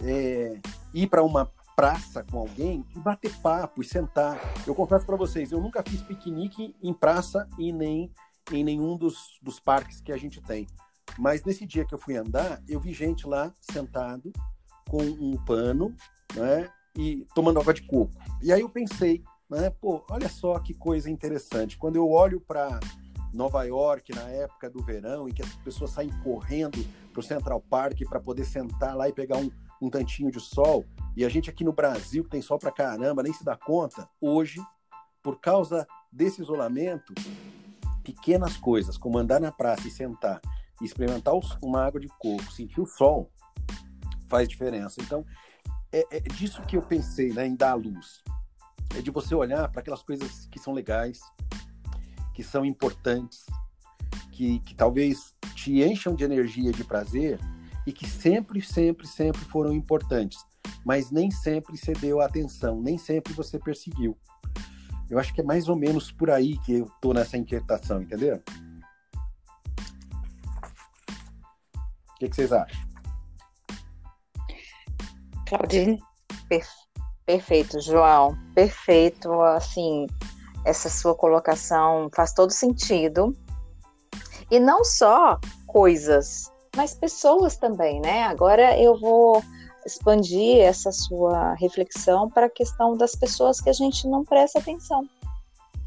é, 0.00 0.60
ir 0.92 1.06
para 1.06 1.22
uma 1.22 1.50
praça 1.74 2.24
com 2.28 2.38
alguém 2.38 2.84
e 2.94 2.98
bater 2.98 3.32
papo 3.38 3.82
e 3.82 3.84
sentar. 3.84 4.36
Eu 4.66 4.74
confesso 4.74 5.06
para 5.06 5.16
vocês, 5.16 5.52
eu 5.52 5.60
nunca 5.60 5.82
fiz 5.82 6.02
piquenique 6.02 6.74
em 6.82 6.92
praça 6.92 7.48
e 7.56 7.72
nem 7.72 8.12
em 8.52 8.64
nenhum 8.64 8.96
dos, 8.96 9.38
dos 9.42 9.60
parques 9.60 10.00
que 10.00 10.12
a 10.12 10.16
gente 10.16 10.40
tem. 10.40 10.66
Mas 11.16 11.44
nesse 11.44 11.64
dia 11.64 11.84
que 11.84 11.94
eu 11.94 11.98
fui 11.98 12.16
andar, 12.16 12.62
eu 12.68 12.80
vi 12.80 12.92
gente 12.92 13.26
lá 13.26 13.52
sentado 13.60 14.32
com 14.88 15.02
um 15.02 15.36
pano, 15.44 15.94
né? 16.34 16.68
E 16.96 17.26
tomando 17.34 17.60
água 17.60 17.72
de 17.72 17.82
coco. 17.82 18.12
E 18.42 18.52
aí 18.52 18.60
eu 18.60 18.68
pensei, 18.68 19.22
né? 19.48 19.70
Pô, 19.70 20.04
olha 20.10 20.28
só 20.28 20.58
que 20.58 20.74
coisa 20.74 21.10
interessante. 21.10 21.78
Quando 21.78 21.96
eu 21.96 22.08
olho 22.10 22.40
para 22.40 22.80
Nova 23.32 23.62
York 23.64 24.14
na 24.14 24.28
época 24.28 24.70
do 24.70 24.82
verão, 24.82 25.28
em 25.28 25.32
que 25.32 25.42
as 25.42 25.54
pessoas 25.56 25.90
saem 25.90 26.10
correndo 26.22 26.84
para 27.12 27.20
o 27.20 27.22
Central 27.22 27.60
Park 27.60 28.00
para 28.08 28.20
poder 28.20 28.44
sentar 28.44 28.96
lá 28.96 29.08
e 29.08 29.12
pegar 29.12 29.36
um, 29.36 29.50
um 29.80 29.90
tantinho 29.90 30.30
de 30.30 30.40
sol, 30.40 30.84
e 31.16 31.24
a 31.24 31.28
gente 31.28 31.50
aqui 31.50 31.64
no 31.64 31.72
Brasil, 31.72 32.24
que 32.24 32.30
tem 32.30 32.42
sol 32.42 32.58
para 32.58 32.72
caramba, 32.72 33.22
nem 33.22 33.32
se 33.32 33.44
dá 33.44 33.56
conta, 33.56 34.08
hoje, 34.20 34.60
por 35.22 35.40
causa 35.40 35.86
desse 36.12 36.40
isolamento, 36.40 37.12
pequenas 38.02 38.56
coisas, 38.56 38.96
como 38.96 39.18
andar 39.18 39.40
na 39.40 39.52
praça 39.52 39.86
e 39.86 39.90
sentar 39.90 40.40
experimentar 40.86 41.34
uma 41.62 41.84
água 41.84 42.00
de 42.00 42.08
coco, 42.08 42.52
sentir 42.52 42.80
o 42.80 42.86
sol, 42.86 43.30
faz 44.28 44.48
diferença. 44.48 45.00
Então, 45.00 45.24
é, 45.92 46.04
é 46.10 46.20
disso 46.20 46.62
que 46.62 46.76
eu 46.76 46.82
pensei 46.82 47.32
né, 47.32 47.46
em 47.46 47.56
dar 47.56 47.72
a 47.72 47.74
luz. 47.74 48.22
É 48.96 49.02
de 49.02 49.10
você 49.10 49.34
olhar 49.34 49.68
para 49.70 49.80
aquelas 49.80 50.02
coisas 50.02 50.46
que 50.46 50.58
são 50.58 50.72
legais, 50.72 51.20
que 52.34 52.42
são 52.42 52.64
importantes, 52.64 53.44
que, 54.32 54.60
que 54.60 54.74
talvez 54.74 55.34
te 55.54 55.82
encham 55.82 56.14
de 56.14 56.24
energia, 56.24 56.72
de 56.72 56.84
prazer, 56.84 57.38
e 57.86 57.92
que 57.92 58.08
sempre, 58.08 58.60
sempre, 58.60 59.06
sempre 59.06 59.40
foram 59.46 59.72
importantes, 59.72 60.38
mas 60.84 61.10
nem 61.10 61.30
sempre 61.30 61.76
você 61.76 61.92
deu 61.94 62.20
atenção, 62.20 62.80
nem 62.80 62.98
sempre 62.98 63.32
você 63.32 63.58
perseguiu. 63.58 64.16
Eu 65.10 65.18
acho 65.18 65.32
que 65.32 65.40
é 65.40 65.44
mais 65.44 65.68
ou 65.68 65.76
menos 65.76 66.12
por 66.12 66.30
aí 66.30 66.58
que 66.58 66.74
eu 66.74 66.90
tô 67.00 67.14
nessa 67.14 67.38
inquietação, 67.38 68.02
entendeu? 68.02 68.42
O 72.18 72.20
que, 72.20 72.28
que 72.28 72.34
vocês 72.34 72.52
acham? 72.52 72.88
Claudine, 75.46 76.02
perfeito, 77.24 77.80
João, 77.80 78.36
perfeito. 78.56 79.32
Assim, 79.40 80.08
essa 80.64 80.90
sua 80.90 81.14
colocação 81.14 82.10
faz 82.12 82.32
todo 82.32 82.50
sentido. 82.50 83.32
E 84.50 84.58
não 84.58 84.84
só 84.84 85.38
coisas, 85.68 86.50
mas 86.74 86.92
pessoas 86.92 87.56
também, 87.56 88.00
né? 88.00 88.24
Agora 88.24 88.76
eu 88.76 88.98
vou 88.98 89.40
expandir 89.86 90.58
essa 90.58 90.90
sua 90.90 91.54
reflexão 91.54 92.28
para 92.28 92.46
a 92.46 92.50
questão 92.50 92.96
das 92.96 93.14
pessoas 93.14 93.60
que 93.60 93.70
a 93.70 93.72
gente 93.72 94.08
não 94.08 94.24
presta 94.24 94.58
atenção, 94.58 95.08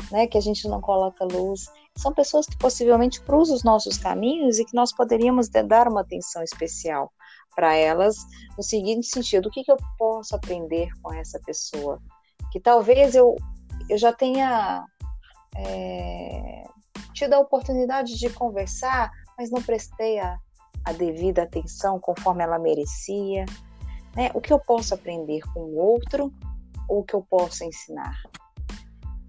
né? 0.09 0.27
Que 0.27 0.37
a 0.37 0.41
gente 0.41 0.65
não 0.69 0.79
coloca 0.79 1.25
luz. 1.25 1.65
São 2.01 2.11
pessoas 2.11 2.47
que 2.47 2.57
possivelmente 2.57 3.21
cruzam 3.21 3.55
os 3.55 3.63
nossos 3.63 3.95
caminhos 3.95 4.57
e 4.57 4.65
que 4.65 4.75
nós 4.75 4.91
poderíamos 4.91 5.47
dar 5.49 5.87
uma 5.87 6.01
atenção 6.01 6.41
especial 6.41 7.13
para 7.55 7.75
elas 7.75 8.15
no 8.57 8.63
seguinte 8.63 9.05
sentido: 9.05 9.47
o 9.47 9.51
que, 9.51 9.63
que 9.63 9.71
eu 9.71 9.77
posso 9.99 10.35
aprender 10.35 10.89
com 11.03 11.13
essa 11.13 11.39
pessoa? 11.45 12.01
Que 12.51 12.59
talvez 12.59 13.13
eu, 13.13 13.35
eu 13.87 13.99
já 13.99 14.11
tenha 14.11 14.83
é, 15.55 16.63
tido 17.13 17.35
a 17.35 17.39
oportunidade 17.39 18.17
de 18.17 18.31
conversar, 18.31 19.11
mas 19.37 19.51
não 19.51 19.61
prestei 19.61 20.17
a, 20.17 20.39
a 20.83 20.93
devida 20.93 21.43
atenção 21.43 21.99
conforme 21.99 22.43
ela 22.43 22.57
merecia. 22.57 23.45
Né? 24.15 24.31
O 24.33 24.41
que 24.41 24.51
eu 24.51 24.59
posso 24.59 24.95
aprender 24.95 25.41
com 25.53 25.59
o 25.59 25.77
outro 25.77 26.33
ou 26.89 27.01
o 27.01 27.03
que 27.03 27.13
eu 27.13 27.23
posso 27.29 27.63
ensinar? 27.63 28.15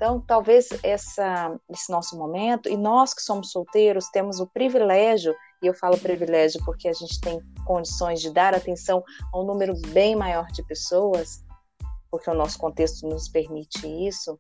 Então, 0.02 0.20
talvez 0.20 0.68
essa, 0.82 1.56
esse 1.70 1.88
nosso 1.88 2.18
momento, 2.18 2.68
e 2.68 2.76
nós 2.76 3.14
que 3.14 3.22
somos 3.22 3.52
solteiros 3.52 4.08
temos 4.08 4.40
o 4.40 4.48
privilégio, 4.48 5.32
e 5.62 5.68
eu 5.68 5.74
falo 5.74 5.96
privilégio 5.96 6.60
porque 6.64 6.88
a 6.88 6.92
gente 6.92 7.20
tem 7.20 7.40
condições 7.64 8.20
de 8.20 8.32
dar 8.32 8.52
atenção 8.52 9.04
a 9.32 9.38
um 9.38 9.44
número 9.44 9.72
bem 9.90 10.16
maior 10.16 10.48
de 10.48 10.60
pessoas, 10.64 11.44
porque 12.10 12.28
o 12.28 12.34
nosso 12.34 12.58
contexto 12.58 13.06
nos 13.06 13.28
permite 13.28 13.86
isso, 13.86 14.36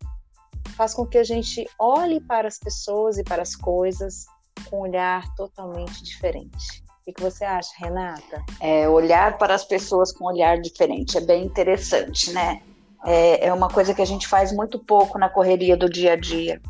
faz 0.74 0.94
com 0.94 1.06
que 1.06 1.16
a 1.16 1.22
gente 1.22 1.64
olhe 1.78 2.20
para 2.20 2.48
as 2.48 2.58
pessoas 2.58 3.16
e 3.16 3.22
para 3.22 3.42
as 3.42 3.54
coisas 3.54 4.24
com 4.68 4.78
um 4.78 4.80
olhar 4.80 5.32
totalmente 5.36 6.02
diferente. 6.02 6.82
O 7.06 7.12
que 7.12 7.22
você 7.22 7.44
acha, 7.44 7.70
Renata? 7.78 8.44
É, 8.60 8.88
olhar 8.88 9.38
para 9.38 9.54
as 9.54 9.64
pessoas 9.64 10.10
com 10.10 10.24
um 10.24 10.26
olhar 10.26 10.60
diferente 10.60 11.18
é 11.18 11.20
bem 11.20 11.44
interessante, 11.44 12.32
né? 12.32 12.60
É, 13.04 13.46
é 13.46 13.52
uma 13.52 13.68
coisa 13.68 13.94
que 13.94 14.02
a 14.02 14.06
gente 14.06 14.28
faz 14.28 14.52
muito 14.52 14.78
pouco 14.78 15.18
na 15.18 15.28
correria 15.28 15.76
do 15.76 15.88
dia 15.88 16.12
a 16.12 16.16
dia. 16.16 16.60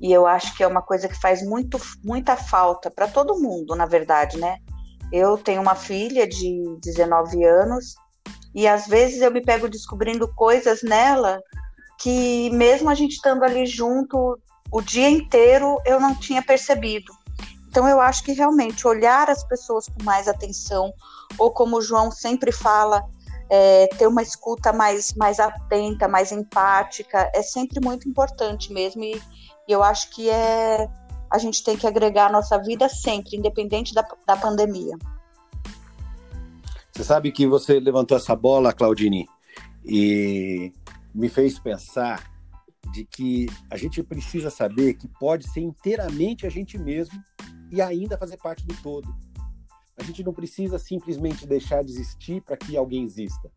E 0.00 0.12
eu 0.12 0.26
acho 0.26 0.54
que 0.56 0.62
é 0.62 0.66
uma 0.66 0.82
coisa 0.82 1.08
que 1.08 1.20
faz 1.20 1.42
muito, 1.42 1.80
muita 2.02 2.36
falta 2.36 2.90
para 2.90 3.08
todo 3.08 3.40
mundo, 3.40 3.74
na 3.74 3.86
verdade, 3.86 4.38
né? 4.38 4.58
Eu 5.12 5.38
tenho 5.38 5.62
uma 5.62 5.74
filha 5.74 6.26
de 6.26 6.62
19 6.82 7.44
anos 7.44 7.94
e 8.54 8.66
às 8.66 8.86
vezes 8.86 9.20
eu 9.20 9.30
me 9.30 9.40
pego 9.40 9.68
descobrindo 9.68 10.32
coisas 10.34 10.82
nela 10.82 11.40
que, 11.98 12.50
mesmo 12.50 12.90
a 12.90 12.94
gente 12.94 13.12
estando 13.12 13.44
ali 13.44 13.66
junto 13.66 14.38
o 14.70 14.82
dia 14.82 15.08
inteiro, 15.08 15.80
eu 15.84 16.00
não 16.00 16.14
tinha 16.14 16.42
percebido. 16.42 17.12
Então, 17.68 17.88
eu 17.88 18.00
acho 18.00 18.22
que 18.22 18.32
realmente 18.32 18.86
olhar 18.86 19.28
as 19.28 19.42
pessoas 19.44 19.86
com 19.86 20.04
mais 20.04 20.28
atenção, 20.28 20.92
ou 21.38 21.50
como 21.52 21.78
o 21.78 21.82
João 21.82 22.10
sempre 22.10 22.52
fala, 22.52 23.02
é, 23.50 23.86
ter 23.98 24.06
uma 24.06 24.22
escuta 24.22 24.72
mais, 24.72 25.14
mais 25.14 25.38
atenta, 25.38 26.08
mais 26.08 26.32
empática, 26.32 27.30
é 27.34 27.42
sempre 27.42 27.80
muito 27.84 28.08
importante 28.08 28.72
mesmo. 28.72 29.02
E, 29.02 29.20
e 29.68 29.72
eu 29.72 29.82
acho 29.82 30.10
que 30.10 30.28
é 30.28 30.88
a 31.30 31.38
gente 31.38 31.64
tem 31.64 31.76
que 31.76 31.86
agregar 31.86 32.26
a 32.26 32.32
nossa 32.32 32.56
vida 32.58 32.88
sempre, 32.88 33.36
independente 33.36 33.92
da, 33.92 34.06
da 34.24 34.36
pandemia. 34.36 34.96
Você 36.92 37.02
sabe 37.02 37.32
que 37.32 37.44
você 37.44 37.80
levantou 37.80 38.16
essa 38.16 38.36
bola, 38.36 38.72
Claudine, 38.72 39.26
e 39.84 40.72
me 41.12 41.28
fez 41.28 41.58
pensar 41.58 42.22
de 42.92 43.04
que 43.04 43.46
a 43.68 43.76
gente 43.76 44.00
precisa 44.04 44.48
saber 44.48 44.94
que 44.94 45.08
pode 45.08 45.50
ser 45.50 45.60
inteiramente 45.60 46.46
a 46.46 46.50
gente 46.50 46.78
mesmo 46.78 47.20
e 47.72 47.82
ainda 47.82 48.16
fazer 48.16 48.36
parte 48.36 48.64
do 48.64 48.74
todo. 48.80 49.12
A 49.96 50.02
gente 50.02 50.24
não 50.24 50.32
precisa 50.32 50.78
simplesmente 50.78 51.46
deixar 51.46 51.84
de 51.84 51.90
existir 51.90 52.42
para 52.42 52.56
que 52.56 52.76
alguém 52.76 53.04
exista, 53.04 53.50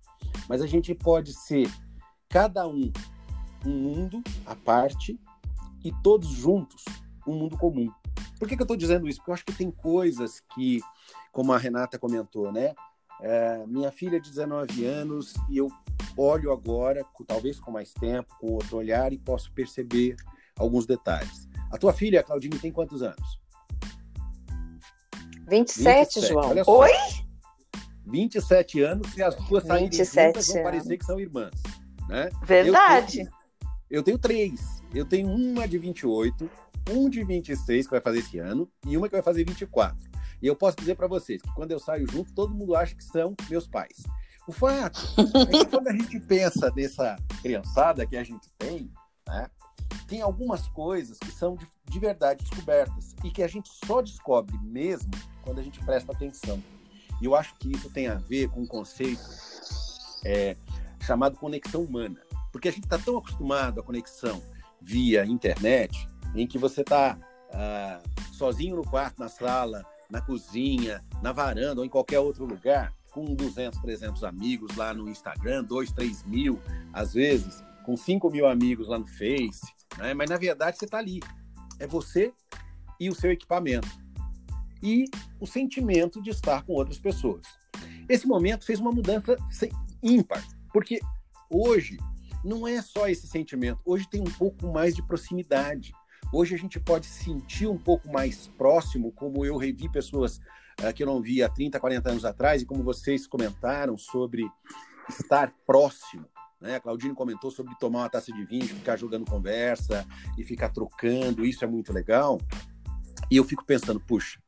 mas 0.48 0.62
a 0.62 0.68
gente 0.68 0.94
pode 0.94 1.34
ser 1.34 1.70
cada 2.30 2.68
um 2.68 2.92
um 3.66 3.72
mundo 3.72 4.24
à 4.46 4.56
parte 4.56 5.20
e 5.84 5.92
todos 6.04 6.30
juntos 6.30 6.84
um 7.28 7.34
mundo 7.34 7.58
comum. 7.58 7.92
Por 8.40 8.48
que, 8.48 8.56
que 8.56 8.62
eu 8.62 8.66
estou 8.66 8.78
dizendo 8.78 9.08
isso? 9.08 9.20
Porque 9.20 9.32
eu 9.32 9.34
acho 9.34 9.46
que 9.46 9.54
tem 9.54 9.72
coisas 9.72 10.42
que, 10.54 10.80
como 11.32 11.52
a 11.52 11.58
Renata 11.58 12.00
comentou, 12.00 12.52
né? 12.52 12.74
É, 13.20 13.66
minha 13.66 13.92
filha 13.92 14.20
de 14.20 14.30
19 14.30 14.86
anos 14.86 15.34
e 15.50 15.58
eu 15.58 15.68
olho 16.16 16.52
agora, 16.52 17.04
talvez 17.28 17.60
com 17.60 17.72
mais 17.72 17.92
tempo, 17.94 18.36
com 18.40 18.54
outro 18.54 18.78
olhar 18.78 19.12
e 19.12 19.18
posso 19.18 19.52
perceber 19.52 20.16
alguns 20.58 20.86
detalhes. 20.86 21.48
A 21.72 21.78
tua 21.78 21.94
filha, 21.94 22.24
Claudine, 22.24 22.60
tem 22.60 22.72
quantos 22.72 23.02
anos? 23.02 23.40
27, 25.48 26.20
27 26.20 26.28
João. 26.28 26.54
Oi? 26.68 26.92
27 28.06 28.82
anos 28.82 29.18
e 29.18 29.24
as 29.24 29.36
duas 29.36 29.64
saírem 29.66 29.92
juntas 29.92 30.48
vão 30.48 30.64
parecer 30.64 30.98
que 30.98 31.06
são 31.06 31.20
irmãs. 31.20 31.52
Né? 32.08 32.30
Verdade. 32.44 33.20
Eu 33.20 33.26
tenho, 33.26 33.32
eu 33.90 34.04
tenho 34.04 34.20
três. 34.20 34.78
Eu 34.94 35.06
tenho 35.06 35.28
uma 35.30 35.68
de 35.68 35.78
28, 35.78 36.50
um 36.92 37.10
de 37.10 37.24
26 37.24 37.86
que 37.86 37.92
vai 37.92 38.00
fazer 38.00 38.20
esse 38.20 38.40
ano 38.40 38.70
e 38.86 38.96
uma 38.96 39.08
que 39.08 39.16
vai 39.16 39.22
fazer 39.22 39.46
24. 39.46 39.98
E 40.42 40.48
eu 40.48 40.56
posso 40.56 40.78
dizer 40.78 40.96
para 40.96 41.08
vocês 41.08 41.42
que 41.42 41.54
quando 41.54 41.72
eu 41.72 41.80
saio 41.80 42.10
junto, 42.10 42.34
todo 42.34 42.54
mundo 42.54 42.76
acha 42.76 42.96
que 42.96 43.04
são 43.04 43.36
meus 43.50 43.68
pais. 43.68 44.04
O 44.48 44.52
fato 44.52 45.00
é 45.18 45.58
que 45.58 45.66
quando 45.72 45.88
a 45.90 45.94
gente 45.94 46.20
pensa 46.20 46.72
nessa 46.76 47.18
criançada 47.42 48.06
que 48.06 48.16
a 48.16 48.24
gente 48.24 48.50
tem, 48.58 48.90
né, 49.28 49.50
tem 50.08 50.22
algumas 50.22 50.68
coisas 50.70 51.18
que 51.18 51.32
são 51.32 51.56
de, 51.56 51.68
de 51.86 52.00
verdade 52.00 52.44
descobertas 52.44 53.14
e 53.24 53.30
que 53.30 53.44
a 53.44 53.48
gente 53.48 53.70
só 53.86 54.02
descobre 54.02 54.58
mesmo 54.64 55.12
quando 55.48 55.60
a 55.60 55.64
gente 55.64 55.80
presta 55.80 56.12
atenção. 56.12 56.62
E 57.22 57.26
eu 57.26 57.34
acho 57.34 57.56
que 57.56 57.72
isso 57.72 57.90
tem 57.90 58.08
a 58.08 58.16
ver 58.16 58.50
com 58.50 58.62
um 58.62 58.68
conceito 58.68 59.24
é, 60.26 60.58
chamado 61.02 61.38
conexão 61.38 61.84
humana. 61.84 62.22
Porque 62.52 62.68
a 62.68 62.72
gente 62.72 62.84
está 62.84 63.00
tão 63.00 63.18
acostumado 63.18 63.80
à 63.80 63.84
conexão 63.84 64.44
via 64.82 65.26
internet, 65.26 66.08
em 66.36 66.46
que 66.46 66.58
você 66.58 66.82
está 66.82 67.18
ah, 67.54 68.02
sozinho 68.34 68.76
no 68.76 68.84
quarto, 68.84 69.20
na 69.20 69.30
sala, 69.30 69.86
na 70.10 70.22
cozinha, 70.22 71.04
na 71.22 71.32
varanda 71.32 71.80
ou 71.80 71.86
em 71.86 71.90
qualquer 71.90 72.20
outro 72.20 72.46
lugar, 72.46 72.94
com 73.12 73.34
200, 73.34 73.80
300 73.80 74.24
amigos 74.24 74.76
lá 74.76 74.94
no 74.94 75.10
Instagram, 75.10 75.64
2, 75.64 75.92
3 75.94 76.24
mil, 76.24 76.62
às 76.94 77.14
vezes, 77.14 77.64
com 77.86 77.96
5 77.96 78.30
mil 78.30 78.46
amigos 78.46 78.90
lá 78.90 79.00
no 79.00 79.08
Face, 79.08 79.66
né? 79.98 80.14
mas 80.14 80.30
na 80.30 80.38
verdade 80.38 80.78
você 80.78 80.86
está 80.86 80.98
ali. 80.98 81.22
É 81.80 81.88
você 81.88 82.34
e 83.00 83.10
o 83.10 83.16
seu 83.16 83.32
equipamento. 83.32 83.88
E 84.82 85.06
o 85.40 85.46
sentimento 85.46 86.22
de 86.22 86.30
estar 86.30 86.64
com 86.64 86.74
outras 86.74 86.98
pessoas. 86.98 87.46
Esse 88.08 88.28
momento 88.28 88.66
fez 88.66 88.80
uma 88.80 88.92
mudança 88.92 89.36
ímpar, 90.02 90.44
porque 90.72 91.00
hoje 91.50 91.98
não 92.44 92.68
é 92.68 92.82
só 92.82 93.08
esse 93.08 93.28
sentimento, 93.28 93.82
hoje 93.86 94.08
tem 94.10 94.22
um 94.22 94.32
pouco 94.32 94.72
mais 94.72 94.96
de 94.96 95.02
proximidade. 95.02 95.94
Hoje 96.32 96.56
a 96.56 96.58
gente 96.58 96.80
pode 96.80 97.06
sentir 97.06 97.68
um 97.68 97.78
pouco 97.78 98.12
mais 98.12 98.48
próximo, 98.58 99.12
como 99.12 99.46
eu 99.46 99.58
revi 99.58 99.90
pessoas 99.90 100.40
uh, 100.82 100.94
que 100.94 101.04
eu 101.04 101.08
não 101.08 101.22
via 101.22 101.46
há 101.46 101.50
30, 101.50 101.80
40 101.80 102.10
anos 102.10 102.26
atrás, 102.26 102.62
e 102.62 102.66
como 102.66 102.84
vocês 102.84 103.26
comentaram 103.26 103.98
sobre 103.98 104.50
estar 105.10 105.54
próximo. 105.66 106.26
Né? 106.60 106.76
A 106.76 106.80
Claudine 106.80 107.14
comentou 107.14 107.52
sobre 107.52 107.76
tomar 107.76 108.00
uma 108.00 108.10
taça 108.10 108.32
de 108.32 108.44
vinho, 108.44 108.68
ficar 108.68 108.98
jogando 108.98 109.26
conversa 109.26 110.06
e 110.38 110.44
ficar 110.44 110.70
trocando, 110.70 111.46
isso 111.46 111.64
é 111.64 111.68
muito 111.68 111.94
legal. 111.94 112.40
E 113.30 113.38
eu 113.38 113.44
fico 113.44 113.66
pensando, 113.66 114.00
puxa, 114.00 114.40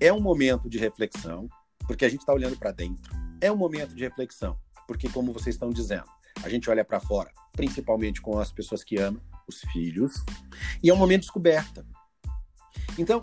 é 0.00 0.12
um 0.12 0.20
momento 0.20 0.68
de 0.68 0.78
reflexão, 0.78 1.48
porque 1.86 2.04
a 2.04 2.08
gente 2.08 2.20
está 2.20 2.32
olhando 2.32 2.56
para 2.56 2.70
dentro. 2.70 3.14
É 3.40 3.50
um 3.50 3.56
momento 3.56 3.94
de 3.94 4.02
reflexão, 4.04 4.58
porque, 4.86 5.08
como 5.08 5.32
vocês 5.32 5.54
estão 5.54 5.70
dizendo, 5.70 6.04
a 6.42 6.48
gente 6.48 6.70
olha 6.70 6.84
para 6.84 7.00
fora, 7.00 7.32
principalmente 7.52 8.20
com 8.20 8.38
as 8.38 8.52
pessoas 8.52 8.84
que 8.84 8.96
amam, 8.96 9.20
os 9.48 9.60
filhos, 9.72 10.24
e 10.82 10.90
é 10.90 10.94
um 10.94 10.96
momento 10.96 11.20
de 11.20 11.26
descoberta. 11.26 11.84
Então, 12.98 13.22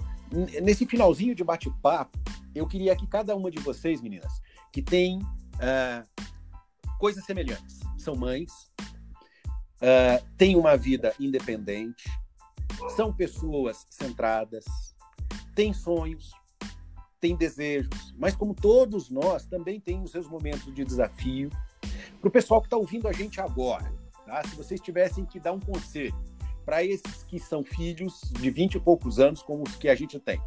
nesse 0.62 0.86
finalzinho 0.86 1.36
de 1.36 1.44
bate-papo, 1.44 2.17
eu 2.53 2.67
queria 2.67 2.96
que 2.96 3.08
cada 3.08 3.36
uma 3.36 3.51
de 3.51 3.60
vocês, 3.60 4.01
meninas, 4.01 4.41
que 4.72 4.82
tem 4.82 5.20
uh, 5.20 6.24
coisas 6.98 7.24
semelhantes, 7.25 7.79
são 7.98 8.15
mães, 8.15 8.51
uh, 9.82 10.25
têm 10.38 10.55
uma 10.55 10.75
vida 10.75 11.13
independente, 11.20 12.10
são 12.96 13.13
pessoas 13.13 13.86
centradas, 13.89 14.65
têm 15.53 15.74
sonhos, 15.74 16.32
têm 17.25 17.36
desejos, 17.36 18.13
mas 18.20 18.36
como 18.36 18.53
todos 18.53 19.10
nós, 19.10 19.48
também 19.48 19.79
tem 19.79 20.00
os 20.03 20.12
seus 20.12 20.27
momentos 20.27 20.72
de 20.72 20.86
desafio. 20.86 21.50
Para 22.22 22.27
o 22.27 22.32
pessoal 22.32 22.62
que 22.62 22.67
está 22.67 22.77
ouvindo 22.77 23.08
a 23.08 23.13
gente 23.13 23.41
agora, 23.41 23.91
tá? 24.25 24.44
se 24.44 24.55
vocês 24.55 24.79
tivessem 24.79 25.25
que 25.25 25.39
dar 25.39 25.53
um 25.53 25.60
conselho 25.60 26.15
para 26.63 26.84
esses 26.84 27.24
que 27.24 27.39
são 27.39 27.63
filhos 27.63 28.22
de 28.39 28.51
20 28.51 28.75
e 28.75 28.79
poucos 28.79 29.20
anos, 29.20 29.41
como 29.41 29.63
os 29.63 29.75
que 29.75 29.89
a 29.89 29.96
gente 29.96 30.20
tem, 30.20 30.39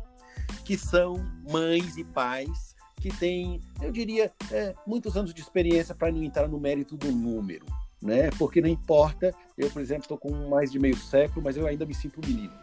que 0.64 0.78
são 0.78 1.16
mães 1.50 1.97
e 1.97 2.04
pais 2.04 2.76
que 3.00 3.11
têm, 3.16 3.61
eu 3.82 3.90
diria, 3.90 4.32
é, 4.52 4.75
muitos 4.87 5.16
anos 5.16 5.35
de 5.35 5.40
experiência 5.40 5.97
para 5.97 6.12
não 6.12 6.23
entrar 6.23 6.47
no 6.49 6.61
mérito 6.61 6.97
do 6.97 7.11
número, 7.11 7.66
né? 8.00 8.30
Porque 8.38 8.61
não 8.61 8.68
importa, 8.68 9.35
eu, 9.56 9.68
por 9.70 9.82
exemplo, 9.82 10.02
estou 10.02 10.18
com 10.18 10.49
mais 10.49 10.70
de 10.70 10.78
meio 10.78 10.97
século, 10.97 11.42
mas 11.42 11.56
eu 11.56 11.66
ainda 11.66 11.85
me 11.85 11.94
sinto 11.94 12.20
menino. 12.25 12.54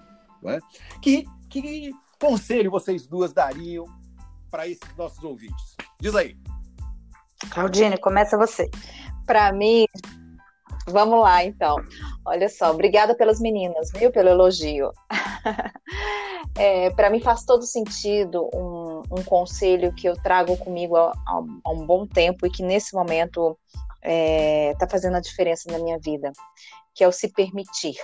Né? 0.41 0.59
Que, 1.01 1.25
que 1.49 1.91
conselho 2.19 2.71
vocês 2.71 3.07
duas 3.07 3.33
dariam 3.33 3.85
para 4.55 4.69
esses 4.69 4.95
nossos 4.95 5.21
ouvintes? 5.21 5.75
Diz 5.99 6.15
aí. 6.15 6.37
Claudine, 7.49 7.97
começa 7.97 8.37
você. 8.37 8.69
Para 9.25 9.51
mim, 9.51 9.85
vamos 10.87 11.19
lá 11.19 11.43
então. 11.43 11.75
Olha 12.25 12.47
só, 12.47 12.71
obrigada 12.71 13.13
pelas 13.17 13.41
meninas, 13.41 13.91
viu, 13.91 14.13
pelo 14.13 14.29
elogio. 14.29 14.93
é, 16.57 16.89
para 16.91 17.09
mim 17.09 17.19
faz 17.19 17.43
todo 17.43 17.63
sentido 17.63 18.49
um, 18.53 19.01
um, 19.11 19.23
conselho 19.25 19.93
que 19.93 20.07
eu 20.07 20.15
trago 20.15 20.55
comigo 20.55 20.95
há, 20.95 21.11
há, 21.27 21.71
um 21.71 21.85
bom 21.85 22.07
tempo 22.07 22.47
e 22.47 22.49
que 22.49 22.63
nesse 22.63 22.95
momento 22.95 23.59
está 24.01 24.09
é, 24.09 24.73
tá 24.79 24.87
fazendo 24.87 25.17
a 25.17 25.21
diferença 25.21 25.69
na 25.69 25.79
minha 25.79 25.99
vida, 25.99 26.31
que 26.93 27.03
é 27.03 27.07
o 27.09 27.11
se 27.11 27.27
permitir. 27.27 27.97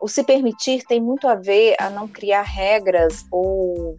O 0.00 0.08
se 0.08 0.24
permitir 0.24 0.84
tem 0.86 1.02
muito 1.02 1.28
a 1.28 1.34
ver 1.34 1.76
a 1.78 1.90
não 1.90 2.08
criar 2.08 2.42
regras 2.42 3.26
ou 3.30 3.98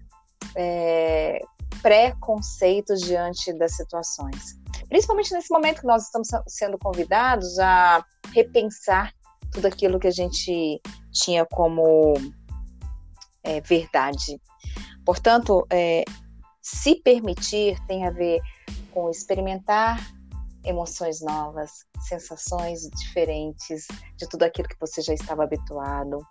é, 0.56 1.40
preconceitos 1.82 3.02
diante 3.02 3.54
das 3.58 3.76
situações. 3.76 4.56
Principalmente 4.90 5.34
nesse 5.34 5.52
momento 5.52 5.82
que 5.82 5.88
nós 5.88 6.04
estamos 6.04 6.30
sendo 6.48 6.78
convidados 6.78 7.58
a 7.60 8.04
repensar 8.34 9.12
tudo 9.52 9.68
aquilo 9.68 10.00
que 10.00 10.08
a 10.08 10.12
gente 10.12 10.82
tinha 11.12 11.46
como 11.46 12.14
é, 13.44 13.62
verdade. 13.62 14.40
Portanto, 15.06 15.66
é, 15.72 16.04
se 16.62 16.96
permitir 16.96 17.80
tem 17.88 18.06
a 18.06 18.12
ver 18.12 18.42
com 18.92 19.10
experimentar 19.10 20.00
emoções 20.64 21.22
novas, 21.22 21.86
sensações 22.08 22.90
diferentes 22.90 23.86
de 24.18 24.28
tudo 24.28 24.44
aquilo 24.44 24.68
que 24.68 24.80
você 24.80 25.02
já 25.02 25.14
estava 25.14 25.44
habituado. 25.44 26.26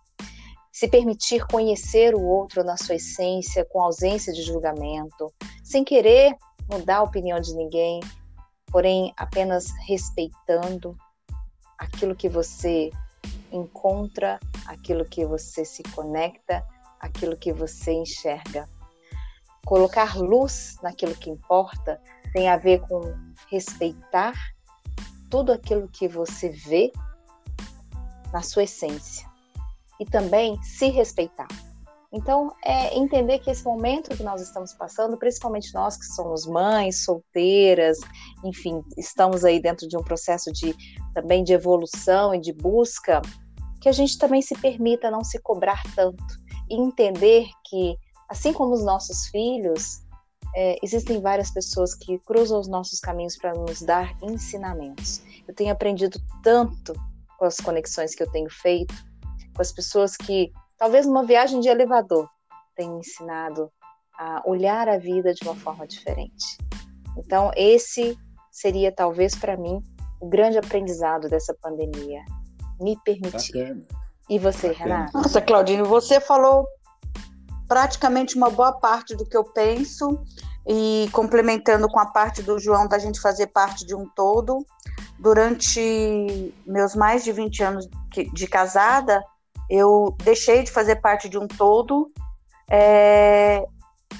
Se 0.75 0.89
permitir 0.89 1.47
conhecer 1.47 2.17
o 2.17 2.23
outro 2.25 2.65
na 2.65 2.77
sua 2.77 2.97
essência, 2.97 3.65
com 3.65 3.81
ausência 3.81 4.33
de 4.33 4.43
julgamento, 4.43 5.33
sem 5.63 5.85
querer 5.85 6.37
mudar 6.69 6.97
a 6.97 7.03
opinião 7.05 7.39
de 7.39 7.55
ninguém, 7.55 8.01
porém 8.73 9.15
apenas 9.17 9.71
respeitando 9.87 10.97
aquilo 11.79 12.17
que 12.17 12.29
você 12.29 12.91
encontra, 13.53 14.41
aquilo 14.67 15.05
que 15.05 15.25
você 15.25 15.65
se 15.65 15.85
conecta, 15.95 16.67
aquilo 16.99 17.37
que 17.37 17.53
você 17.53 17.93
enxerga. 17.93 18.69
Colocar 19.65 20.17
luz 20.19 20.77
naquilo 20.83 21.15
que 21.15 21.31
importa 21.31 22.03
tem 22.33 22.49
a 22.49 22.57
ver 22.57 22.81
com 22.81 23.01
respeitar 23.49 24.35
tudo 25.31 25.53
aquilo 25.53 25.87
que 25.87 26.09
você 26.09 26.49
vê 26.49 26.91
na 28.33 28.43
sua 28.43 28.65
essência 28.65 29.33
e 30.01 30.05
também 30.05 30.61
se 30.63 30.89
respeitar. 30.89 31.49
Então, 32.13 32.55
é 32.65 32.97
entender 32.97 33.41
que 33.41 33.51
esse 33.51 33.65
momento 33.65 34.17
que 34.17 34.23
nós 34.23 34.41
estamos 34.41 34.73
passando, 34.73 35.17
principalmente 35.17 35.75
nós 35.75 35.97
que 35.97 36.05
somos 36.05 36.47
mães, 36.47 37.05
solteiras, 37.05 37.99
enfim, 38.45 38.81
estamos 38.97 39.45
aí 39.45 39.61
dentro 39.61 39.89
de 39.89 39.97
um 39.97 40.03
processo 40.03 40.53
de 40.53 40.77
também 41.13 41.43
de 41.43 41.53
evolução 41.53 42.33
e 42.33 42.41
de 42.41 42.53
busca, 42.53 43.21
que 43.81 43.89
a 43.89 43.93
gente 43.93 44.17
também 44.17 44.41
se 44.41 44.57
permita 44.57 45.11
não 45.11 45.25
se 45.25 45.41
cobrar 45.41 45.83
tanto 45.97 46.23
e 46.71 46.81
entender 46.81 47.49
que, 47.69 47.97
assim 48.31 48.53
como 48.53 48.73
os 48.73 48.85
nossos 48.85 49.27
filhos, 49.27 50.05
é, 50.55 50.79
existem 50.85 51.21
várias 51.21 51.51
pessoas 51.51 51.95
que 51.95 52.19
cruzam 52.21 52.61
os 52.61 52.69
nossos 52.69 53.01
caminhos 53.01 53.37
para 53.37 53.53
nos 53.55 53.83
dar 53.83 54.17
ensinamentos. 54.23 55.21
Eu 55.49 55.55
tenho 55.55 55.73
aprendido 55.73 56.21
tanto 56.45 56.95
com 57.39 57.45
as 57.45 57.57
conexões 57.57 58.15
que 58.15 58.23
eu 58.23 58.31
tenho 58.31 58.49
feito, 58.49 58.95
com 59.55 59.63
as 59.63 59.73
pessoas 59.73 60.17
que, 60.17 60.53
talvez 60.77 61.07
numa 61.07 61.25
viagem 61.25 61.61
de 61.61 61.69
elevador, 61.69 62.29
tenham 62.75 62.99
ensinado 62.99 63.71
a 64.19 64.43
olhar 64.45 64.89
a 64.89 64.99
vida 64.99 65.33
de 65.33 65.43
uma 65.45 65.55
forma 65.55 65.87
diferente. 65.87 66.59
Então, 67.17 67.51
esse 67.57 68.19
seria 68.51 68.93
talvez 68.93 69.35
para 69.35 69.57
mim 69.57 69.83
o 70.21 70.29
grande 70.29 70.59
aprendizado 70.59 71.29
dessa 71.29 71.55
pandemia. 71.61 72.25
Me 72.81 72.97
permitir. 73.05 73.53
Bacana. 73.53 73.83
E 74.29 74.39
você, 74.39 74.69
Bacana. 74.69 74.97
Renata? 74.97 75.19
Nossa, 75.19 75.41
Claudine, 75.41 75.83
você 75.83 76.21
falou 76.21 76.67
praticamente 77.69 78.37
uma 78.37 78.51
boa 78.51 78.73
parte 78.73 79.17
do 79.17 79.25
que 79.25 79.37
eu 79.37 79.45
penso 79.45 80.21
e 80.67 81.09
complementando 81.13 81.89
com 81.89 81.99
a 81.99 82.07
parte 82.07 82.43
do 82.43 82.59
João 82.59 82.89
da 82.89 82.99
gente 82.99 83.21
fazer 83.21 83.49
parte 83.49 83.85
de 83.85 83.95
um 83.95 84.09
todo. 84.15 84.65
Durante 85.19 86.55
meus 86.67 86.95
mais 86.95 87.25
de 87.25 87.33
20 87.33 87.63
anos 87.63 87.89
de 88.33 88.47
casada, 88.47 89.23
eu 89.71 90.15
deixei 90.23 90.63
de 90.63 90.71
fazer 90.71 90.97
parte 90.97 91.29
de 91.29 91.39
um 91.39 91.47
todo, 91.47 92.11
é, 92.71 93.65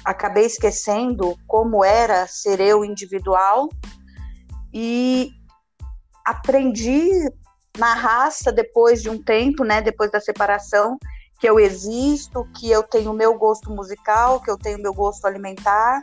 acabei 0.03 0.45
esquecendo 0.45 1.37
como 1.47 1.83
era 1.83 2.27
ser 2.27 2.59
eu 2.59 2.83
individual 2.83 3.69
e 4.73 5.29
aprendi 6.25 7.09
na 7.77 7.93
raça 7.93 8.51
depois 8.51 9.01
de 9.01 9.09
um 9.09 9.21
tempo, 9.21 9.63
né, 9.63 9.81
depois 9.81 10.11
da 10.11 10.19
separação, 10.19 10.97
que 11.39 11.47
eu 11.47 11.59
existo, 11.59 12.47
que 12.55 12.71
eu 12.71 12.81
tenho 12.83 13.13
meu 13.13 13.37
gosto 13.37 13.69
musical, 13.69 14.39
que 14.39 14.49
eu 14.49 14.57
tenho 14.57 14.81
meu 14.81 14.93
gosto 14.93 15.25
alimentar. 15.25 16.01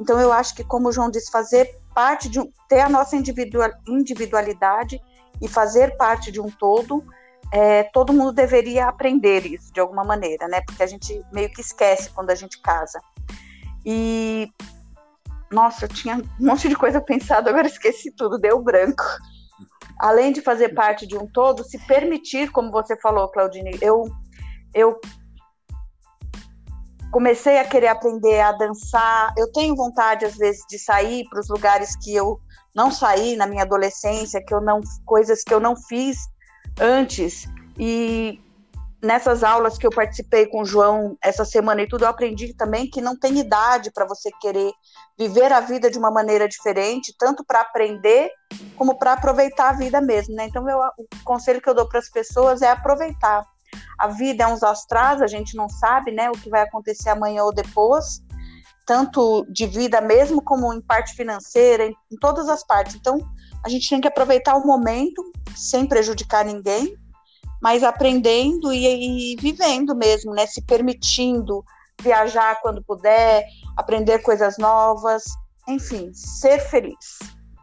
Então 0.00 0.18
eu 0.18 0.32
acho 0.32 0.54
que, 0.54 0.64
como 0.64 0.88
o 0.88 0.92
João 0.92 1.10
disse, 1.10 1.30
fazer 1.30 1.78
parte 1.94 2.28
de 2.28 2.40
um, 2.40 2.50
ter 2.68 2.80
a 2.80 2.88
nossa 2.88 3.14
individualidade 3.16 5.00
e 5.40 5.46
fazer 5.48 5.96
parte 5.96 6.32
de 6.32 6.40
um 6.40 6.50
todo, 6.50 7.04
é, 7.52 7.84
todo 7.84 8.14
mundo 8.14 8.32
deveria 8.32 8.88
aprender 8.88 9.44
isso 9.44 9.70
de 9.72 9.78
alguma 9.78 10.02
maneira, 10.02 10.48
né? 10.48 10.62
Porque 10.62 10.82
a 10.82 10.86
gente 10.86 11.22
meio 11.30 11.50
que 11.50 11.60
esquece 11.60 12.08
quando 12.10 12.30
a 12.30 12.34
gente 12.34 12.60
casa. 12.62 12.98
E 13.84 14.50
nossa, 15.50 15.84
eu 15.84 15.88
tinha 15.88 16.16
um 16.16 16.46
monte 16.46 16.66
de 16.66 16.74
coisa 16.74 16.98
pensada, 17.04 17.50
agora 17.50 17.66
esqueci 17.66 18.10
tudo, 18.10 18.38
deu 18.38 18.60
branco. 18.62 19.04
Além 20.00 20.32
de 20.32 20.40
fazer 20.40 20.70
parte 20.70 21.06
de 21.06 21.16
um 21.16 21.26
todo, 21.26 21.62
se 21.62 21.78
permitir, 21.86 22.50
como 22.50 22.72
você 22.72 22.98
falou, 22.98 23.28
Claudine, 23.28 23.78
eu 23.82 24.04
eu 24.74 24.98
comecei 27.12 27.58
a 27.58 27.64
querer 27.66 27.88
aprender 27.88 28.40
a 28.40 28.52
dançar. 28.52 29.34
Eu 29.36 29.52
tenho 29.52 29.76
vontade 29.76 30.24
às 30.24 30.34
vezes 30.36 30.62
de 30.70 30.78
sair 30.78 31.28
para 31.28 31.40
os 31.40 31.48
lugares 31.50 31.94
que 31.96 32.14
eu 32.14 32.40
não 32.74 32.90
saí 32.90 33.36
na 33.36 33.46
minha 33.46 33.64
adolescência, 33.64 34.42
que 34.42 34.54
eu 34.54 34.62
não 34.62 34.80
coisas 35.04 35.44
que 35.44 35.52
eu 35.52 35.60
não 35.60 35.76
fiz 35.76 36.31
antes. 36.80 37.48
E 37.78 38.40
nessas 39.02 39.42
aulas 39.42 39.76
que 39.76 39.86
eu 39.86 39.90
participei 39.90 40.46
com 40.46 40.62
o 40.62 40.64
João 40.64 41.16
essa 41.20 41.44
semana 41.44 41.82
e 41.82 41.88
tudo, 41.88 42.04
eu 42.04 42.08
aprendi 42.08 42.54
também 42.54 42.88
que 42.88 43.00
não 43.00 43.18
tem 43.18 43.38
idade 43.38 43.90
para 43.92 44.06
você 44.06 44.30
querer 44.40 44.72
viver 45.18 45.52
a 45.52 45.60
vida 45.60 45.90
de 45.90 45.98
uma 45.98 46.10
maneira 46.10 46.48
diferente, 46.48 47.14
tanto 47.18 47.44
para 47.44 47.60
aprender 47.60 48.30
como 48.76 48.96
para 48.96 49.14
aproveitar 49.14 49.70
a 49.70 49.72
vida 49.72 50.00
mesmo, 50.00 50.34
né? 50.34 50.46
Então, 50.46 50.64
o 50.64 51.24
conselho 51.24 51.60
que 51.60 51.68
eu 51.68 51.74
dou 51.74 51.88
para 51.88 51.98
as 51.98 52.08
pessoas 52.08 52.62
é 52.62 52.70
aproveitar. 52.70 53.44
A 53.98 54.08
vida 54.08 54.44
é 54.44 54.46
uns 54.46 54.62
astrais, 54.62 55.20
a 55.20 55.26
gente 55.26 55.56
não 55.56 55.68
sabe, 55.68 56.12
né, 56.12 56.30
o 56.30 56.34
que 56.34 56.50
vai 56.50 56.62
acontecer 56.62 57.08
amanhã 57.08 57.44
ou 57.44 57.52
depois, 57.52 58.22
tanto 58.86 59.46
de 59.50 59.66
vida 59.66 60.00
mesmo 60.00 60.42
como 60.42 60.72
em 60.72 60.80
parte 60.80 61.14
financeira, 61.14 61.86
em, 61.86 61.94
em 62.10 62.16
todas 62.20 62.48
as 62.48 62.64
partes. 62.64 62.96
Então, 62.96 63.18
a 63.64 63.68
gente 63.68 63.88
tem 63.88 64.00
que 64.00 64.08
aproveitar 64.08 64.56
o 64.56 64.66
momento 64.66 65.22
sem 65.54 65.86
prejudicar 65.86 66.44
ninguém 66.44 66.96
mas 67.62 67.84
aprendendo 67.84 68.72
e, 68.72 69.32
e 69.32 69.36
vivendo 69.36 69.94
mesmo, 69.94 70.34
né? 70.34 70.46
Se 70.46 70.60
permitindo 70.60 71.64
viajar 72.02 72.60
quando 72.60 72.82
puder, 72.82 73.44
aprender 73.76 74.18
coisas 74.18 74.58
novas, 74.58 75.22
enfim, 75.68 76.12
ser 76.12 76.58
feliz. 76.58 77.20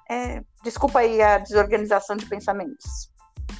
É, 0.09 0.41
desculpa 0.63 0.99
aí 0.99 1.21
a 1.21 1.37
desorganização 1.37 2.15
de 2.15 2.25
pensamentos. 2.25 3.11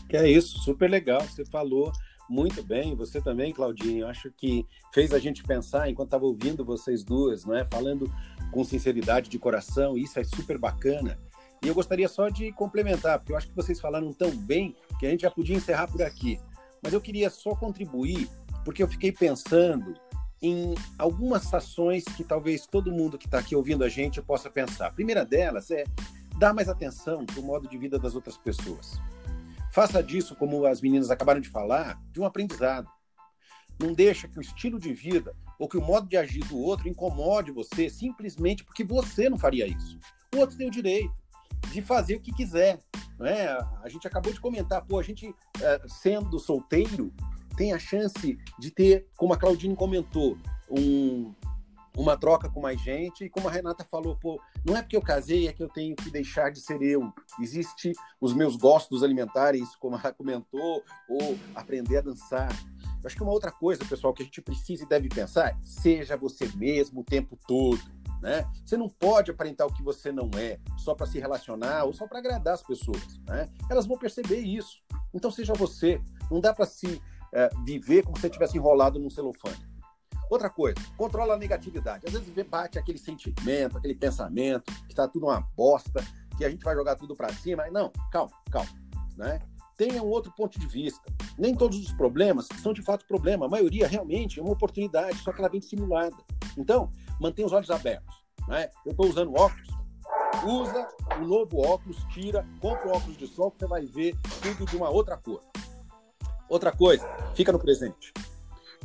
Que 0.10 0.16
é 0.16 0.30
isso, 0.30 0.58
super 0.60 0.90
legal. 0.90 1.22
Você 1.22 1.44
falou 1.46 1.92
muito 2.30 2.64
bem, 2.64 2.96
você 2.96 3.20
também, 3.20 3.52
Claudinho. 3.52 4.08
Acho 4.08 4.32
que 4.32 4.66
fez 4.94 5.14
a 5.14 5.20
gente 5.20 5.44
pensar 5.44 5.90
enquanto 5.90 6.08
estava 6.08 6.26
ouvindo 6.26 6.64
vocês 6.64 7.04
duas, 7.04 7.44
não 7.44 7.54
é? 7.54 7.66
Falando 7.66 8.10
com 8.50 8.64
sinceridade 8.64 9.30
de 9.30 9.38
coração, 9.38 9.98
isso 9.98 10.18
é 10.18 10.24
super 10.24 10.58
bacana. 10.58 11.20
E 11.62 11.68
eu 11.68 11.74
gostaria 11.74 12.08
só 12.08 12.30
de 12.30 12.52
complementar, 12.54 13.20
porque 13.20 13.34
eu 13.34 13.38
acho 13.38 13.48
que 13.48 13.56
vocês 13.56 13.80
falaram 13.80 14.14
tão 14.14 14.32
bem 14.32 14.76
que 14.98 15.06
a 15.06 15.10
gente 15.10 15.22
já 15.22 15.32
podia 15.32 15.56
encerrar 15.56 15.88
por 15.88 16.02
aqui. 16.02 16.40
Mas 16.82 16.94
eu 16.94 17.02
queria 17.02 17.30
só 17.30 17.54
contribuir, 17.54 18.30
porque 18.64 18.82
eu 18.82 18.88
fiquei 18.88 19.12
pensando 19.12 19.94
em 20.42 20.74
algumas 20.98 21.54
ações 21.54 22.06
que 22.06 22.24
talvez 22.24 22.66
todo 22.66 22.92
mundo 22.92 23.18
que 23.18 23.28
está 23.28 23.40
aqui 23.40 23.56
ouvindo 23.56 23.84
a 23.84 23.90
gente 23.90 24.22
possa 24.22 24.50
pensar. 24.50 24.88
A 24.88 24.92
primeira 24.92 25.26
delas 25.26 25.70
é 25.70 25.84
dar 26.38 26.54
mais 26.54 26.70
atenção 26.70 27.26
para 27.26 27.40
o 27.40 27.44
modo 27.44 27.68
de 27.68 27.78
vida 27.78 28.00
das 28.00 28.16
outras 28.16 28.38
pessoas. 28.38 28.98
Faça 29.74 30.02
disso, 30.02 30.36
como 30.36 30.66
as 30.66 30.80
meninas 30.82 31.12
acabaram 31.12 31.42
de 31.42 31.50
falar, 31.50 32.02
de 32.14 32.22
um 32.22 32.26
aprendizado. 32.26 32.88
Não 33.78 33.94
deixa 33.94 34.30
que 34.30 34.40
o 34.40 34.42
estilo 34.42 34.80
de 34.80 34.94
vida 34.94 35.36
ou 35.60 35.68
que 35.68 35.78
o 35.78 35.82
modo 35.82 36.08
de 36.08 36.16
agir 36.16 36.44
do 36.46 36.58
outro 36.58 36.88
incomode 36.88 37.52
você 37.52 37.90
simplesmente 37.90 38.64
porque 38.64 38.84
você 38.84 39.30
não 39.30 39.38
faria 39.38 39.68
isso. 39.68 40.00
O 40.34 40.38
outro 40.38 40.58
tem 40.58 40.68
o 40.68 40.72
direito 40.72 41.14
de 41.72 41.82
fazer 41.82 42.16
o 42.16 42.22
que 42.22 42.32
quiser. 42.32 42.80
Né? 43.18 43.48
A 43.84 43.90
gente 43.90 44.08
acabou 44.08 44.32
de 44.32 44.40
comentar, 44.40 44.86
pô, 44.86 45.00
a 45.00 45.04
gente 45.04 45.34
é, 45.62 45.82
sendo 45.88 46.40
solteiro 46.40 47.14
tem 47.58 47.74
a 47.74 47.80
chance 47.80 48.38
de 48.58 48.72
ter, 48.72 49.08
como 49.18 49.34
a 49.34 49.38
Claudine 49.38 49.76
comentou, 49.76 50.38
um, 50.70 51.34
uma 51.98 52.16
troca 52.16 52.50
com 52.50 52.62
mais 52.62 52.80
gente, 52.80 53.26
e 53.26 53.30
como 53.30 53.50
a 53.50 53.52
Renata 53.52 53.84
falou, 53.84 54.16
pô, 54.16 54.42
não 54.66 54.78
é 54.78 54.82
porque 54.82 54.96
eu 54.96 55.02
casei 55.02 55.48
é 55.48 55.52
que 55.52 55.62
eu 55.62 55.68
tenho 55.68 55.94
que 55.94 56.10
deixar 56.10 56.52
de 56.52 56.62
ser 56.62 56.82
eu. 56.82 57.12
Existe 57.42 57.92
os 58.22 58.34
meus 58.34 58.56
gostos 58.56 59.04
alimentares, 59.04 59.76
como 59.76 59.98
ela 59.98 60.14
comentou, 60.14 60.82
ou 61.10 61.38
aprender 61.54 61.98
a 61.98 62.02
dançar. 62.02 62.50
Eu 63.02 63.08
acho 63.08 63.16
que 63.16 63.24
uma 63.24 63.34
outra 63.34 63.52
coisa, 63.52 63.84
pessoal, 63.84 64.14
que 64.14 64.24
a 64.24 64.26
gente 64.26 64.42
precisa 64.42 64.84
e 64.84 64.88
deve 64.88 65.10
pensar, 65.10 65.58
seja 65.62 66.16
você 66.16 66.48
mesmo 66.56 67.02
o 67.02 67.04
tempo 67.04 67.38
todo. 67.46 67.80
Né? 68.22 68.46
Você 68.66 68.76
não 68.76 68.90
pode 68.90 69.32
aparentar 69.32 69.66
o 69.68 69.74
que 69.74 69.82
você 69.82 70.12
não 70.12 70.30
é 70.38 70.60
só 70.78 70.94
para 70.94 71.06
se 71.06 71.20
relacionar 71.20 71.86
ou 71.86 71.94
só 71.94 72.08
para 72.08 72.20
agradar 72.20 72.54
as 72.54 72.64
pessoas. 72.64 73.18
Né? 73.26 73.50
Elas 73.70 73.86
vão 73.86 73.98
perceber 73.98 74.40
isso. 74.40 74.82
Então 75.14 75.32
seja 75.32 75.54
você. 75.54 76.02
Não 76.30 76.42
dá 76.42 76.54
para 76.54 76.66
se 76.66 77.02
é, 77.34 77.50
viver 77.64 78.04
como 78.04 78.18
se 78.18 78.22
você 78.22 78.28
estivesse 78.28 78.58
enrolado 78.58 79.00
num 79.00 79.10
celofane. 79.10 79.70
Outra 80.30 80.50
coisa, 80.50 80.78
controla 80.96 81.34
a 81.34 81.38
negatividade. 81.38 82.06
Às 82.06 82.14
vezes 82.14 82.48
bate 82.48 82.78
aquele 82.78 83.00
sentimento, 83.00 83.78
aquele 83.78 83.96
pensamento 83.96 84.72
que 84.86 84.92
está 84.92 85.08
tudo 85.08 85.26
uma 85.26 85.42
bosta, 85.56 86.06
que 86.38 86.46
a 86.46 86.50
gente 86.50 86.64
vai 86.64 86.76
jogar 86.76 86.96
tudo 86.96 87.16
para 87.16 87.34
cima. 87.34 87.68
Não, 87.72 87.92
calma, 88.12 88.32
calma. 88.52 88.70
Né? 89.18 89.40
Tenha 89.76 90.04
um 90.04 90.08
outro 90.08 90.32
ponto 90.36 90.60
de 90.60 90.68
vista. 90.68 91.02
Nem 91.38 91.56
todos 91.56 91.80
os 91.80 91.92
problemas 91.94 92.48
são 92.62 92.74
de 92.74 92.82
fato 92.82 93.08
problema. 93.08 93.48
A 93.48 93.50
maioria 93.50 93.88
realmente 93.88 94.40
é 94.40 94.44
uma 94.44 94.52
oportunidade, 94.52 95.18
só 95.20 95.32
que 95.32 95.40
ela 95.40 95.50
vem 95.50 95.60
dissimulada. 95.60 96.16
Então, 96.58 96.92
mantenha 97.20 97.46
os 97.46 97.54
olhos 97.54 97.70
abertos. 97.70 98.16
Né? 98.48 98.70
Eu 98.86 98.92
estou 98.92 99.08
usando 99.08 99.34
óculos, 99.34 99.68
usa 100.44 100.88
o 101.20 101.26
novo 101.26 101.60
óculos, 101.60 101.98
tira, 102.10 102.46
compra 102.60 102.88
o 102.88 102.92
óculos 102.92 103.18
de 103.18 103.28
sol 103.28 103.52
que 103.52 103.60
você 103.60 103.68
vai 103.68 103.86
ver 103.86 104.16
tudo 104.42 104.66
de 104.66 104.78
uma 104.78 104.90
outra 104.90 105.18
cor. 105.18 105.42
Outra 106.48 106.72
coisa, 106.72 107.08
fica 107.36 107.52
no 107.52 107.60
presente. 107.60 108.12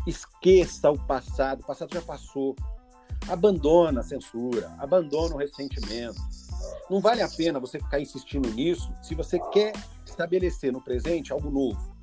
Esqueça 0.06 0.90
o 0.90 0.98
passado, 1.06 1.60
o 1.60 1.66
passado 1.66 1.94
já 1.94 2.02
passou. 2.02 2.54
Abandona 3.28 4.00
a 4.00 4.02
censura, 4.02 4.70
abandona 4.78 5.34
o 5.34 5.38
ressentimento. 5.38 6.20
Não 6.90 7.00
vale 7.00 7.22
a 7.22 7.28
pena 7.28 7.58
você 7.58 7.78
ficar 7.78 8.00
insistindo 8.00 8.50
nisso 8.50 8.92
se 9.02 9.14
você 9.14 9.38
quer 9.50 9.72
estabelecer 10.04 10.70
no 10.70 10.82
presente 10.82 11.32
algo 11.32 11.50
novo. 11.50 11.94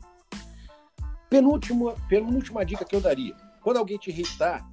Penúltima, 1.30 1.96
penúltima 2.10 2.66
dica 2.66 2.84
que 2.84 2.96
eu 2.96 3.02
daria: 3.02 3.36
quando 3.62 3.78
alguém 3.78 4.00
te 4.00 4.10
irritar, 4.10 4.68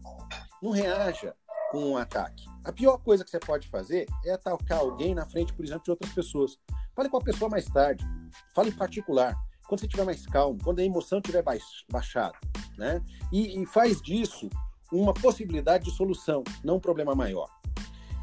não 0.62 0.70
reaja 0.70 1.34
com 1.70 1.92
um 1.92 1.96
ataque. 1.96 2.44
A 2.64 2.72
pior 2.72 2.98
coisa 2.98 3.24
que 3.24 3.30
você 3.30 3.38
pode 3.38 3.68
fazer 3.68 4.06
é 4.24 4.32
atacar 4.32 4.78
alguém 4.78 5.14
na 5.14 5.26
frente, 5.26 5.52
por 5.52 5.64
exemplo, 5.64 5.84
de 5.84 5.90
outras 5.90 6.12
pessoas. 6.12 6.58
Fale 6.94 7.08
com 7.08 7.16
a 7.16 7.22
pessoa 7.22 7.50
mais 7.50 7.66
tarde. 7.66 8.04
Fale 8.54 8.70
em 8.70 8.76
particular. 8.76 9.34
Quando 9.66 9.80
você 9.80 9.86
estiver 9.86 10.04
mais 10.04 10.26
calmo, 10.26 10.58
quando 10.62 10.78
a 10.78 10.84
emoção 10.84 11.18
estiver 11.18 11.44
baixada. 11.90 12.38
Né? 12.76 13.02
E, 13.32 13.60
e 13.60 13.66
faz 13.66 14.00
disso 14.00 14.48
uma 14.90 15.12
possibilidade 15.12 15.84
de 15.84 15.90
solução, 15.90 16.42
não 16.64 16.76
um 16.76 16.80
problema 16.80 17.14
maior. 17.14 17.48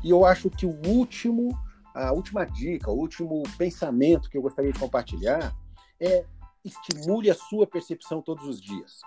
E 0.03 0.09
eu 0.09 0.25
acho 0.25 0.49
que 0.49 0.65
o 0.65 0.81
último, 0.87 1.57
a 1.93 2.11
última 2.11 2.45
dica, 2.45 2.89
o 2.89 2.97
último 2.97 3.43
pensamento 3.57 4.29
que 4.29 4.37
eu 4.37 4.41
gostaria 4.41 4.71
de 4.71 4.79
compartilhar 4.79 5.55
é 5.99 6.25
estimule 6.63 7.29
a 7.29 7.35
sua 7.35 7.67
percepção 7.67 8.21
todos 8.21 8.47
os 8.47 8.59
dias. 8.59 9.01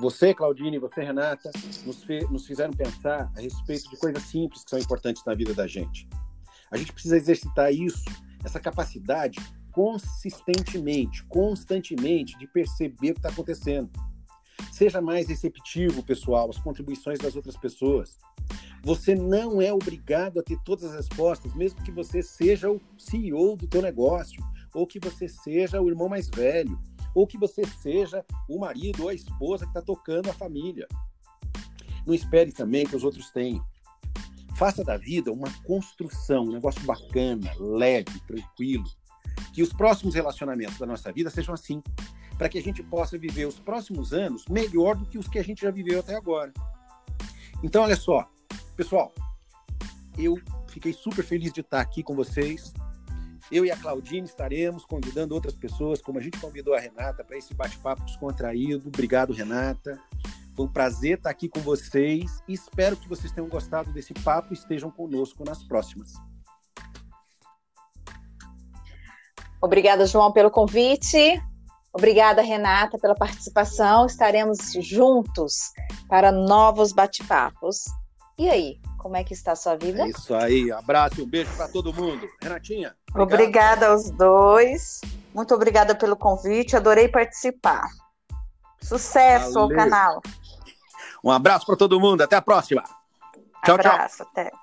Você, 0.00 0.32
Claudine, 0.34 0.78
você, 0.78 1.02
Renata, 1.02 1.50
nos, 1.84 2.04
nos 2.30 2.46
fizeram 2.46 2.72
pensar 2.72 3.30
a 3.36 3.40
respeito 3.40 3.90
de 3.90 3.96
coisas 3.96 4.22
simples 4.22 4.64
que 4.64 4.70
são 4.70 4.78
importantes 4.78 5.22
na 5.24 5.34
vida 5.34 5.52
da 5.52 5.66
gente. 5.66 6.08
A 6.70 6.76
gente 6.78 6.92
precisa 6.92 7.16
exercitar 7.16 7.72
isso, 7.72 8.04
essa 8.42 8.58
capacidade, 8.58 9.38
consistentemente, 9.70 11.22
constantemente, 11.24 12.36
de 12.38 12.46
perceber 12.46 13.10
o 13.10 13.14
que 13.14 13.18
está 13.18 13.28
acontecendo. 13.28 13.90
Seja 14.72 15.02
mais 15.02 15.28
receptivo, 15.28 16.02
pessoal, 16.02 16.48
às 16.48 16.58
contribuições 16.58 17.18
das 17.18 17.36
outras 17.36 17.56
pessoas. 17.56 18.16
Você 18.82 19.14
não 19.14 19.60
é 19.60 19.72
obrigado 19.72 20.40
a 20.40 20.42
ter 20.42 20.58
todas 20.64 20.84
as 20.84 20.94
respostas, 20.94 21.54
mesmo 21.54 21.82
que 21.82 21.92
você 21.92 22.22
seja 22.22 22.70
o 22.70 22.80
CEO 22.98 23.56
do 23.56 23.68
teu 23.68 23.82
negócio, 23.82 24.42
ou 24.74 24.86
que 24.86 24.98
você 24.98 25.28
seja 25.28 25.80
o 25.80 25.88
irmão 25.88 26.08
mais 26.08 26.28
velho, 26.28 26.80
ou 27.14 27.26
que 27.26 27.38
você 27.38 27.62
seja 27.80 28.24
o 28.48 28.58
marido 28.58 29.04
ou 29.04 29.08
a 29.08 29.14
esposa 29.14 29.64
que 29.64 29.70
está 29.70 29.82
tocando 29.82 30.30
a 30.30 30.34
família. 30.34 30.86
Não 32.06 32.14
espere 32.14 32.52
também 32.52 32.86
que 32.86 32.96
os 32.96 33.04
outros 33.04 33.30
tenham. 33.30 33.64
Faça 34.56 34.84
da 34.84 34.96
vida 34.96 35.32
uma 35.32 35.50
construção, 35.64 36.44
um 36.44 36.52
negócio 36.52 36.82
bacana, 36.82 37.52
leve, 37.58 38.20
tranquilo. 38.26 38.84
Que 39.52 39.62
os 39.62 39.72
próximos 39.72 40.14
relacionamentos 40.14 40.78
da 40.78 40.86
nossa 40.86 41.10
vida 41.12 41.30
sejam 41.30 41.54
assim, 41.54 41.82
para 42.36 42.48
que 42.48 42.58
a 42.58 42.62
gente 42.62 42.82
possa 42.82 43.16
viver 43.16 43.46
os 43.46 43.58
próximos 43.58 44.12
anos 44.12 44.46
melhor 44.48 44.96
do 44.96 45.06
que 45.06 45.18
os 45.18 45.28
que 45.28 45.38
a 45.38 45.44
gente 45.44 45.62
já 45.62 45.70
viveu 45.70 46.00
até 46.00 46.14
agora. 46.14 46.52
Então, 47.62 47.82
olha 47.82 47.96
só, 47.96 48.28
pessoal, 48.76 49.12
eu 50.18 50.38
fiquei 50.66 50.92
super 50.92 51.24
feliz 51.24 51.52
de 51.52 51.60
estar 51.60 51.80
aqui 51.80 52.02
com 52.02 52.14
vocês. 52.14 52.72
Eu 53.50 53.64
e 53.64 53.70
a 53.70 53.76
Claudine 53.76 54.26
estaremos 54.26 54.84
convidando 54.84 55.34
outras 55.34 55.54
pessoas, 55.54 56.00
como 56.00 56.18
a 56.18 56.22
gente 56.22 56.38
convidou 56.38 56.74
a 56.74 56.80
Renata 56.80 57.24
para 57.24 57.36
esse 57.36 57.54
bate-papo 57.54 58.04
descontraído. 58.04 58.88
Obrigado, 58.88 59.32
Renata. 59.32 59.98
Foi 60.54 60.66
um 60.66 60.72
prazer 60.72 61.16
estar 61.16 61.30
aqui 61.30 61.48
com 61.48 61.60
vocês 61.60 62.42
espero 62.46 62.96
que 62.96 63.08
vocês 63.08 63.32
tenham 63.32 63.48
gostado 63.48 63.90
desse 63.92 64.12
papo 64.12 64.52
e 64.52 64.54
estejam 64.54 64.90
conosco 64.90 65.44
nas 65.44 65.62
próximas. 65.62 66.12
Obrigada, 69.62 70.06
João, 70.06 70.32
pelo 70.32 70.50
convite. 70.50 71.40
Obrigada, 71.92 72.42
Renata, 72.42 72.98
pela 72.98 73.14
participação. 73.14 74.06
Estaremos 74.06 74.72
juntos 74.80 75.70
para 76.08 76.32
novos 76.32 76.92
bate-papos. 76.92 77.84
E 78.38 78.48
aí, 78.48 78.80
como 78.98 79.16
é 79.16 79.24
que 79.24 79.34
está 79.34 79.52
a 79.52 79.56
sua 79.56 79.76
vida? 79.76 80.02
É 80.02 80.08
isso 80.08 80.34
aí, 80.34 80.70
abraço 80.72 81.20
e 81.20 81.22
um 81.22 81.26
beijo 81.26 81.54
para 81.56 81.68
todo 81.68 81.92
mundo. 81.92 82.26
Renatinha. 82.40 82.94
Obrigado. 83.10 83.32
Obrigada 83.32 83.88
aos 83.88 84.10
dois. 84.10 85.00
Muito 85.34 85.54
obrigada 85.54 85.94
pelo 85.94 86.16
convite, 86.16 86.76
adorei 86.76 87.08
participar. 87.08 87.88
Sucesso 88.80 89.54
Valeu. 89.54 89.62
ao 89.62 89.68
canal. 89.68 90.22
Um 91.24 91.30
abraço 91.30 91.66
para 91.66 91.76
todo 91.76 92.00
mundo, 92.00 92.22
até 92.22 92.36
a 92.36 92.42
próxima. 92.42 92.82
Tchau, 93.64 93.74
abraço, 93.76 94.18
tchau. 94.18 94.26
Até. 94.30 94.61